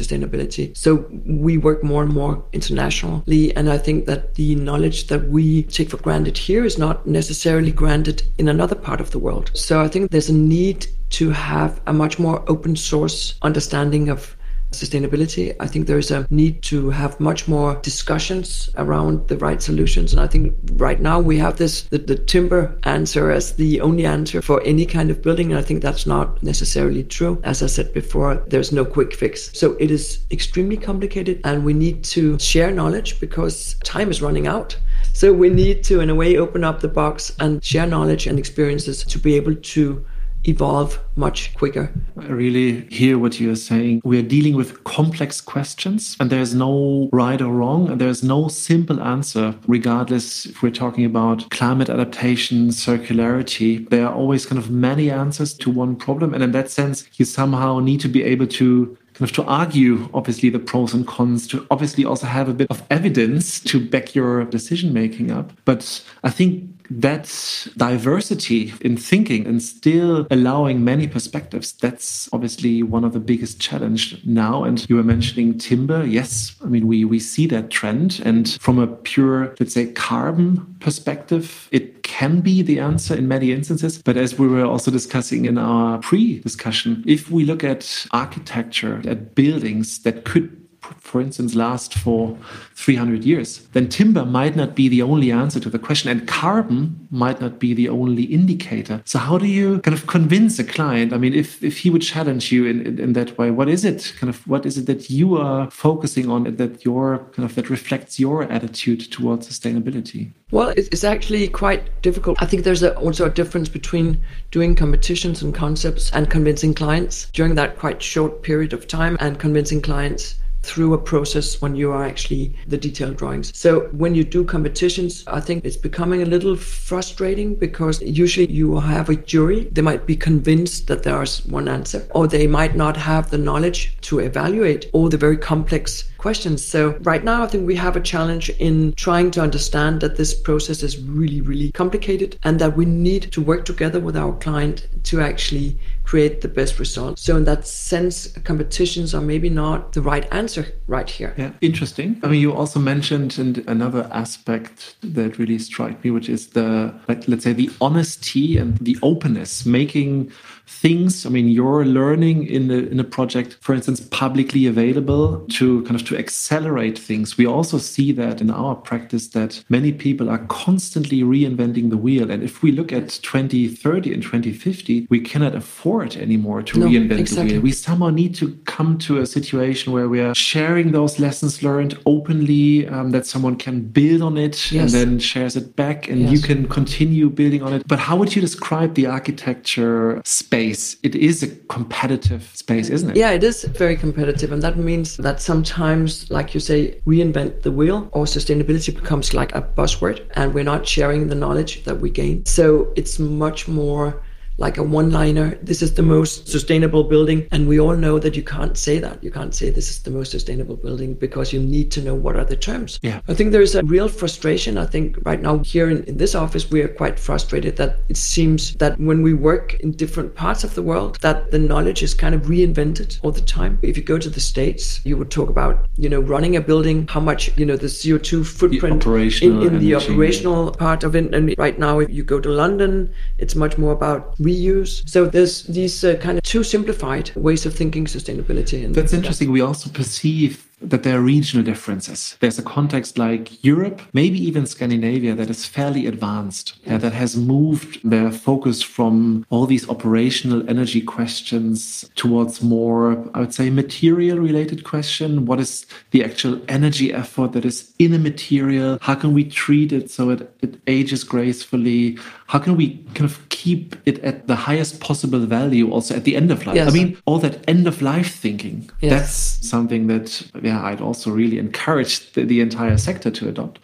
sustainability. 0.00 0.76
So 0.76 1.06
we 1.26 1.58
work 1.58 1.84
more 1.84 2.02
and 2.02 2.12
more 2.12 2.42
internationally. 2.52 3.54
And 3.54 3.70
I 3.70 3.78
think 3.78 4.06
that 4.06 4.34
the 4.34 4.54
knowledge 4.56 5.06
that 5.08 5.28
we 5.28 5.64
take 5.64 5.90
for 5.90 5.98
granted 5.98 6.38
here 6.38 6.64
is 6.64 6.78
not 6.78 7.06
necessarily 7.06 7.72
granted 7.72 8.22
in 8.38 8.48
another 8.48 8.74
part 8.74 9.00
of 9.00 9.10
the 9.10 9.18
world. 9.18 9.50
So 9.54 9.80
I 9.80 9.88
think 9.88 10.10
there's 10.10 10.30
a 10.30 10.34
need 10.34 10.86
to 11.10 11.30
have 11.30 11.80
a 11.86 11.92
much 11.92 12.18
more 12.18 12.44
open 12.48 12.76
source 12.76 13.38
understanding 13.42 14.08
of 14.08 14.36
sustainability. 14.72 15.54
I 15.60 15.66
think 15.66 15.86
there 15.86 15.98
is 15.98 16.10
a 16.10 16.26
need 16.30 16.62
to 16.62 16.90
have 16.90 17.18
much 17.20 17.48
more 17.48 17.76
discussions 17.82 18.68
around 18.76 19.28
the 19.28 19.38
right 19.38 19.62
solutions. 19.62 20.12
And 20.12 20.20
I 20.20 20.26
think 20.26 20.54
right 20.74 21.00
now 21.00 21.20
we 21.20 21.38
have 21.38 21.56
this 21.56 21.82
the, 21.82 21.98
the, 21.98 22.16
timber 22.16 22.76
answer 22.82 23.30
as 23.30 23.52
the 23.52 23.80
only 23.80 24.04
answer 24.04 24.42
for 24.42 24.60
any 24.62 24.84
kind 24.84 25.10
of 25.10 25.22
building. 25.22 25.52
And 25.52 25.58
I 25.58 25.62
think 25.62 25.82
that's 25.82 26.06
not 26.06 26.42
necessarily 26.42 27.04
true. 27.04 27.40
As 27.44 27.62
I 27.62 27.66
said 27.66 27.92
before, 27.92 28.42
there's 28.48 28.72
no 28.72 28.84
quick 28.84 29.14
fix. 29.14 29.56
So 29.58 29.76
it 29.78 29.90
is 29.90 30.26
extremely 30.30 30.76
complicated 30.76 31.40
and 31.44 31.64
we 31.64 31.72
need 31.72 32.02
to 32.04 32.38
share 32.38 32.70
knowledge 32.70 33.20
because 33.20 33.74
time 33.84 34.10
is 34.10 34.20
running 34.20 34.46
out. 34.46 34.76
So 35.12 35.32
we 35.32 35.48
need 35.48 35.84
to, 35.84 36.00
in 36.00 36.10
a 36.10 36.14
way, 36.14 36.36
open 36.36 36.64
up 36.64 36.80
the 36.80 36.88
box 36.88 37.34
and 37.40 37.64
share 37.64 37.86
knowledge 37.86 38.26
and 38.26 38.38
experiences 38.38 39.04
to 39.04 39.18
be 39.18 39.34
able 39.36 39.54
to 39.54 40.04
evolve 40.46 40.98
much 41.16 41.54
quicker. 41.54 41.92
I 42.20 42.26
really 42.26 42.82
hear 42.90 43.18
what 43.18 43.40
you're 43.40 43.56
saying. 43.56 44.02
We 44.04 44.18
are 44.18 44.22
dealing 44.22 44.54
with 44.54 44.84
complex 44.84 45.40
questions, 45.40 46.16
and 46.20 46.30
there's 46.30 46.54
no 46.54 47.08
right 47.12 47.40
or 47.40 47.52
wrong, 47.52 47.88
and 47.88 48.00
there's 48.00 48.22
no 48.22 48.48
simple 48.48 49.00
answer, 49.00 49.54
regardless 49.66 50.46
if 50.46 50.62
we're 50.62 50.70
talking 50.70 51.04
about 51.04 51.48
climate 51.50 51.88
adaptation, 51.88 52.68
circularity. 52.68 53.88
There 53.88 54.06
are 54.06 54.14
always 54.14 54.46
kind 54.46 54.58
of 54.58 54.70
many 54.70 55.10
answers 55.10 55.54
to 55.54 55.70
one 55.70 55.96
problem. 55.96 56.34
And 56.34 56.42
in 56.42 56.52
that 56.52 56.70
sense, 56.70 57.06
you 57.14 57.24
somehow 57.24 57.78
need 57.78 58.00
to 58.00 58.08
be 58.08 58.22
able 58.22 58.46
to 58.46 58.96
kind 59.16 59.30
of 59.30 59.34
to 59.34 59.44
argue 59.44 60.10
obviously 60.12 60.50
the 60.50 60.58
pros 60.58 60.92
and 60.92 61.06
cons 61.06 61.48
to 61.48 61.66
obviously 61.70 62.04
also 62.04 62.26
have 62.26 62.50
a 62.50 62.52
bit 62.52 62.70
of 62.70 62.82
evidence 62.90 63.60
to 63.60 63.80
back 63.80 64.14
your 64.14 64.44
decision 64.44 64.92
making 64.92 65.30
up 65.30 65.52
but 65.64 66.04
i 66.22 66.28
think 66.28 66.68
that 66.90 67.66
diversity 67.76 68.72
in 68.80 68.96
thinking 68.96 69.46
and 69.46 69.62
still 69.62 70.26
allowing 70.30 70.84
many 70.84 71.06
perspectives 71.06 71.72
that's 71.72 72.28
obviously 72.32 72.82
one 72.82 73.04
of 73.04 73.12
the 73.12 73.20
biggest 73.20 73.60
challenge 73.60 74.24
now. 74.24 74.64
And 74.64 74.88
you 74.88 74.96
were 74.96 75.02
mentioning 75.02 75.58
timber. 75.58 76.04
Yes 76.04 76.56
i 76.64 76.66
mean 76.66 76.86
we 76.86 77.04
we 77.04 77.18
see 77.18 77.46
that 77.48 77.70
trend. 77.70 78.20
And 78.24 78.48
from 78.60 78.78
a 78.78 78.86
pure 78.86 79.54
let's 79.60 79.74
say 79.74 79.92
carbon 79.92 80.76
perspective 80.80 81.68
it 81.72 82.02
can 82.02 82.40
be 82.40 82.62
the 82.62 82.78
answer 82.78 83.14
in 83.14 83.28
many 83.28 83.52
instances. 83.52 84.00
But 84.02 84.16
as 84.16 84.38
we 84.38 84.48
were 84.48 84.64
also 84.64 84.90
discussing 84.90 85.44
in 85.44 85.58
our 85.58 85.98
pre-discussion 85.98 87.04
if 87.06 87.30
we 87.30 87.44
look 87.44 87.64
at 87.64 88.06
architecture 88.12 89.02
at 89.06 89.34
buildings 89.34 89.98
that 90.00 90.24
could 90.24 90.65
for 90.98 91.20
instance, 91.20 91.54
last 91.54 91.94
for 91.94 92.36
300 92.74 93.24
years, 93.24 93.66
then 93.72 93.88
timber 93.88 94.24
might 94.24 94.56
not 94.56 94.74
be 94.74 94.88
the 94.88 95.02
only 95.02 95.30
answer 95.32 95.60
to 95.60 95.70
the 95.70 95.78
question, 95.78 96.10
and 96.10 96.26
carbon 96.26 97.08
might 97.10 97.40
not 97.40 97.58
be 97.58 97.74
the 97.74 97.88
only 97.88 98.24
indicator. 98.24 99.02
So, 99.04 99.18
how 99.18 99.38
do 99.38 99.46
you 99.46 99.80
kind 99.80 99.96
of 99.96 100.06
convince 100.06 100.58
a 100.58 100.64
client? 100.64 101.12
I 101.12 101.18
mean, 101.18 101.34
if, 101.34 101.62
if 101.62 101.78
he 101.78 101.90
would 101.90 102.02
challenge 102.02 102.52
you 102.52 102.66
in, 102.66 102.86
in, 102.86 102.98
in 102.98 103.12
that 103.14 103.36
way, 103.38 103.50
what 103.50 103.68
is 103.68 103.84
it 103.84 104.14
kind 104.18 104.30
of 104.30 104.46
what 104.46 104.66
is 104.66 104.78
it 104.78 104.86
that 104.86 105.10
you 105.10 105.36
are 105.36 105.70
focusing 105.70 106.30
on 106.30 106.56
that 106.56 106.84
your 106.84 107.18
kind 107.32 107.48
of 107.48 107.54
that 107.54 107.70
reflects 107.70 108.18
your 108.18 108.42
attitude 108.44 109.10
towards 109.10 109.48
sustainability? 109.48 110.32
Well, 110.52 110.72
it's 110.76 111.02
actually 111.02 111.48
quite 111.48 112.02
difficult. 112.02 112.40
I 112.40 112.46
think 112.46 112.62
there's 112.62 112.84
a, 112.84 112.96
also 112.98 113.26
a 113.26 113.30
difference 113.30 113.68
between 113.68 114.20
doing 114.52 114.76
competitions 114.76 115.42
and 115.42 115.54
concepts 115.54 116.12
and 116.12 116.30
convincing 116.30 116.72
clients 116.72 117.28
during 117.32 117.56
that 117.56 117.78
quite 117.78 118.00
short 118.00 118.42
period 118.42 118.72
of 118.72 118.86
time 118.86 119.16
and 119.18 119.38
convincing 119.38 119.82
clients 119.82 120.36
through 120.66 120.94
a 120.94 120.98
process 120.98 121.62
when 121.62 121.76
you 121.76 121.92
are 121.92 122.04
actually 122.04 122.54
the 122.66 122.76
detailed 122.76 123.16
drawings. 123.16 123.56
So 123.56 123.88
when 123.92 124.14
you 124.14 124.24
do 124.24 124.44
competitions, 124.44 125.24
I 125.26 125.40
think 125.40 125.64
it's 125.64 125.76
becoming 125.76 126.22
a 126.22 126.26
little 126.26 126.56
frustrating 126.56 127.54
because 127.54 128.02
usually 128.02 128.50
you 128.50 128.78
have 128.80 129.08
a 129.08 129.16
jury. 129.16 129.68
They 129.72 129.82
might 129.82 130.06
be 130.06 130.16
convinced 130.16 130.88
that 130.88 131.04
there's 131.04 131.46
one 131.46 131.68
answer, 131.68 132.06
or 132.10 132.26
they 132.26 132.46
might 132.46 132.74
not 132.76 132.96
have 132.96 133.30
the 133.30 133.38
knowledge 133.38 133.96
to 134.02 134.18
evaluate 134.18 134.90
all 134.92 135.08
the 135.08 135.16
very 135.16 135.36
complex 135.36 136.10
questions. 136.18 136.64
So 136.64 136.96
right 137.02 137.22
now, 137.22 137.44
I 137.44 137.46
think 137.46 137.66
we 137.66 137.76
have 137.76 137.94
a 137.94 138.00
challenge 138.00 138.50
in 138.50 138.94
trying 138.94 139.30
to 139.32 139.40
understand 139.40 140.00
that 140.00 140.16
this 140.16 140.34
process 140.34 140.82
is 140.82 141.00
really, 141.00 141.40
really 141.40 141.70
complicated 141.72 142.38
and 142.42 142.58
that 142.58 142.76
we 142.76 142.84
need 142.84 143.30
to 143.32 143.40
work 143.40 143.64
together 143.64 144.00
with 144.00 144.16
our 144.16 144.32
client 144.38 144.88
to 145.04 145.20
actually 145.20 145.78
create 146.06 146.40
the 146.40 146.48
best 146.48 146.78
result. 146.78 147.18
So 147.18 147.36
in 147.36 147.44
that 147.44 147.66
sense, 147.66 148.28
competitions 148.44 149.14
are 149.14 149.20
maybe 149.20 149.50
not 149.50 149.92
the 149.92 150.00
right 150.00 150.26
answer 150.32 150.66
right 150.86 151.10
here. 151.10 151.34
Yeah, 151.36 151.50
interesting. 151.60 152.20
I 152.22 152.28
mean, 152.28 152.40
you 152.40 152.52
also 152.52 152.78
mentioned 152.78 153.38
and 153.38 153.58
another 153.66 154.08
aspect 154.12 154.96
that 155.02 155.38
really 155.38 155.58
struck 155.58 156.02
me, 156.04 156.10
which 156.10 156.28
is 156.28 156.48
the 156.48 156.94
like 157.08 157.26
let's 157.28 157.44
say 157.44 157.52
the 157.52 157.70
honesty 157.80 158.56
and 158.56 158.78
the 158.78 158.96
openness, 159.02 159.66
making 159.66 160.30
things 160.66 161.24
i 161.24 161.28
mean 161.28 161.48
you're 161.48 161.84
learning 161.84 162.44
in 162.46 162.70
a, 162.70 162.74
in 162.74 162.98
a 162.98 163.04
project 163.04 163.56
for 163.60 163.72
instance 163.72 164.00
publicly 164.10 164.66
available 164.66 165.46
to 165.48 165.82
kind 165.82 165.94
of 165.94 166.04
to 166.04 166.18
accelerate 166.18 166.98
things 166.98 167.38
we 167.38 167.46
also 167.46 167.78
see 167.78 168.10
that 168.10 168.40
in 168.40 168.50
our 168.50 168.74
practice 168.74 169.28
that 169.28 169.62
many 169.68 169.92
people 169.92 170.28
are 170.28 170.44
constantly 170.48 171.22
reinventing 171.22 171.90
the 171.90 171.96
wheel 171.96 172.30
and 172.32 172.42
if 172.42 172.62
we 172.62 172.72
look 172.72 172.92
at 172.92 173.08
2030 173.22 174.12
and 174.12 174.22
2050 174.22 175.06
we 175.08 175.20
cannot 175.20 175.54
afford 175.54 176.16
anymore 176.16 176.62
to 176.62 176.80
no, 176.80 176.86
reinvent 176.86 177.20
exactly. 177.20 177.48
the 177.48 177.54
wheel 177.54 177.62
we 177.62 177.70
somehow 177.70 178.10
need 178.10 178.34
to 178.34 178.52
come 178.64 178.98
to 178.98 179.18
a 179.18 179.26
situation 179.26 179.92
where 179.92 180.08
we 180.08 180.20
are 180.20 180.34
sharing 180.34 180.90
those 180.90 181.20
lessons 181.20 181.62
learned 181.62 181.96
openly 182.06 182.88
um, 182.88 183.10
that 183.10 183.24
someone 183.24 183.54
can 183.54 183.82
build 183.82 184.20
on 184.20 184.36
it 184.36 184.72
yes. 184.72 184.82
and 184.82 184.90
then 184.90 185.18
shares 185.20 185.54
it 185.54 185.76
back 185.76 186.08
and 186.08 186.22
yes. 186.22 186.32
you 186.32 186.40
can 186.40 186.66
continue 186.68 187.30
building 187.30 187.62
on 187.62 187.72
it 187.72 187.86
but 187.86 188.00
how 188.00 188.16
would 188.16 188.34
you 188.34 188.42
describe 188.42 188.94
the 188.94 189.06
architecture 189.06 190.20
space 190.24 190.55
space, 190.56 190.96
it 191.02 191.14
is 191.14 191.42
a 191.42 191.48
competitive 191.68 192.50
space, 192.54 192.88
isn't 192.88 193.10
it? 193.10 193.16
Yeah, 193.16 193.30
it 193.30 193.44
is 193.44 193.64
very 193.64 193.96
competitive. 193.96 194.52
And 194.52 194.62
that 194.62 194.76
means 194.76 195.16
that 195.18 195.40
sometimes, 195.40 196.30
like 196.30 196.54
you 196.54 196.60
say, 196.60 197.00
reinvent 197.06 197.62
the 197.62 197.72
wheel 197.72 198.08
or 198.12 198.24
sustainability 198.24 198.94
becomes 198.94 199.34
like 199.34 199.54
a 199.54 199.62
buzzword 199.62 200.26
and 200.34 200.54
we're 200.54 200.64
not 200.64 200.86
sharing 200.86 201.28
the 201.28 201.34
knowledge 201.34 201.84
that 201.84 202.00
we 202.00 202.10
gain. 202.10 202.44
So 202.46 202.92
it's 202.96 203.18
much 203.18 203.68
more 203.68 204.22
like 204.58 204.78
a 204.78 204.82
one 204.82 205.10
liner. 205.10 205.56
This 205.62 205.82
is 205.82 205.94
the 205.94 206.02
most 206.02 206.48
sustainable 206.48 207.04
building. 207.04 207.46
And 207.50 207.68
we 207.68 207.78
all 207.78 207.96
know 207.96 208.18
that 208.18 208.36
you 208.36 208.42
can't 208.42 208.76
say 208.76 208.98
that. 208.98 209.22
You 209.22 209.30
can't 209.30 209.54
say 209.54 209.70
this 209.70 209.90
is 209.90 210.02
the 210.02 210.10
most 210.10 210.30
sustainable 210.30 210.76
building 210.76 211.14
because 211.14 211.52
you 211.52 211.60
need 211.60 211.90
to 211.92 212.02
know 212.02 212.14
what 212.14 212.36
are 212.36 212.44
the 212.44 212.56
terms. 212.56 212.98
Yeah. 213.02 213.20
I 213.28 213.34
think 213.34 213.52
there's 213.52 213.74
a 213.74 213.82
real 213.84 214.08
frustration. 214.08 214.78
I 214.78 214.86
think 214.86 215.18
right 215.24 215.40
now 215.40 215.58
here 215.58 215.90
in, 215.90 216.04
in 216.04 216.16
this 216.16 216.34
office, 216.34 216.70
we 216.70 216.82
are 216.82 216.88
quite 216.88 217.18
frustrated 217.18 217.76
that 217.76 218.00
it 218.08 218.16
seems 218.16 218.74
that 218.76 218.98
when 218.98 219.22
we 219.22 219.34
work 219.34 219.74
in 219.80 219.92
different 219.92 220.34
parts 220.34 220.64
of 220.64 220.74
the 220.74 220.82
world, 220.82 221.18
that 221.20 221.50
the 221.50 221.58
knowledge 221.58 222.02
is 222.02 222.14
kind 222.14 222.34
of 222.34 222.42
reinvented 222.42 223.18
all 223.22 223.32
the 223.32 223.40
time. 223.40 223.78
If 223.82 223.96
you 223.96 224.02
go 224.02 224.18
to 224.18 224.30
the 224.30 224.40
States, 224.40 225.00
you 225.04 225.16
would 225.16 225.30
talk 225.30 225.48
about, 225.48 225.86
you 225.96 226.08
know, 226.08 226.20
running 226.20 226.56
a 226.56 226.60
building, 226.60 227.06
how 227.08 227.20
much, 227.20 227.56
you 227.58 227.66
know, 227.66 227.76
the 227.76 227.86
CO2 227.86 228.46
footprint 228.46 229.02
the 229.02 229.38
in, 229.42 229.62
in 229.62 229.78
the 229.78 229.94
operational 229.94 230.72
part 230.72 231.04
of 231.04 231.14
it. 231.14 231.34
And 231.34 231.54
right 231.58 231.78
now, 231.78 231.98
if 231.98 232.10
you 232.10 232.22
go 232.22 232.40
to 232.40 232.48
London, 232.48 233.12
it's 233.38 233.54
much 233.54 233.78
more 233.78 233.92
about 233.92 234.38
reuse. 234.46 235.08
So 235.08 235.26
there's 235.26 235.64
these 235.64 235.96
uh, 236.04 236.16
kind 236.16 236.38
of 236.38 236.42
two 236.44 236.62
simplified 236.62 237.26
ways 237.36 237.66
of 237.66 237.74
thinking 237.74 238.06
sustainability. 238.06 238.84
And 238.84 238.94
that's 238.94 239.12
interesting. 239.12 239.50
We 239.52 239.60
also 239.60 239.90
perceive 239.90 240.66
that 240.80 241.02
there 241.04 241.18
are 241.18 241.22
regional 241.22 241.64
differences. 241.64 242.36
There's 242.40 242.58
a 242.58 242.62
context 242.62 243.16
like 243.16 243.64
Europe, 243.64 244.02
maybe 244.12 244.38
even 244.38 244.66
Scandinavia, 244.66 245.34
that 245.34 245.48
is 245.48 245.64
fairly 245.64 246.06
advanced, 246.06 246.74
yeah. 246.84 246.98
that 246.98 247.14
has 247.14 247.36
moved 247.36 247.98
their 248.08 248.30
focus 248.30 248.82
from 248.82 249.46
all 249.48 249.66
these 249.66 249.88
operational 249.88 250.68
energy 250.68 251.00
questions 251.00 252.08
towards 252.14 252.62
more, 252.62 253.24
I 253.34 253.40
would 253.40 253.54
say, 253.54 253.70
material 253.70 254.38
related 254.38 254.84
question. 254.84 255.46
What 255.46 255.60
is 255.60 255.86
the 256.10 256.22
actual 256.22 256.60
energy 256.68 257.12
effort 257.12 257.52
that 257.52 257.64
is 257.64 257.94
in 257.98 258.12
a 258.12 258.18
material? 258.18 258.98
How 259.00 259.14
can 259.14 259.32
we 259.32 259.44
treat 259.44 259.92
it 259.92 260.10
so 260.10 260.30
it, 260.30 260.54
it 260.60 260.78
ages 260.86 261.24
gracefully? 261.24 262.18
How 262.48 262.58
can 262.58 262.76
we 262.76 262.98
kind 263.14 263.28
of 263.30 263.48
keep 263.48 263.96
it 264.04 264.18
at 264.20 264.46
the 264.46 264.54
highest 264.54 265.00
possible 265.00 265.40
value 265.40 265.90
also 265.90 266.14
at 266.14 266.24
the 266.24 266.36
end 266.36 266.50
of 266.50 266.66
life? 266.66 266.76
Yes. 266.76 266.88
I 266.88 266.92
mean, 266.92 267.16
all 267.24 267.38
that 267.38 267.66
end 267.66 267.86
of 267.86 268.02
life 268.02 268.36
thinking, 268.36 268.90
yes. 269.00 269.10
that's 269.10 269.68
something 269.68 270.06
that 270.08 270.42
yeah, 270.66 270.84
I'd 270.84 271.00
also 271.00 271.30
really 271.30 271.58
encourage 271.58 272.32
the, 272.32 272.44
the, 272.44 272.60
entire 272.60 272.98
sector 272.98 273.30
to 273.30 273.48
adopt. 273.48 273.78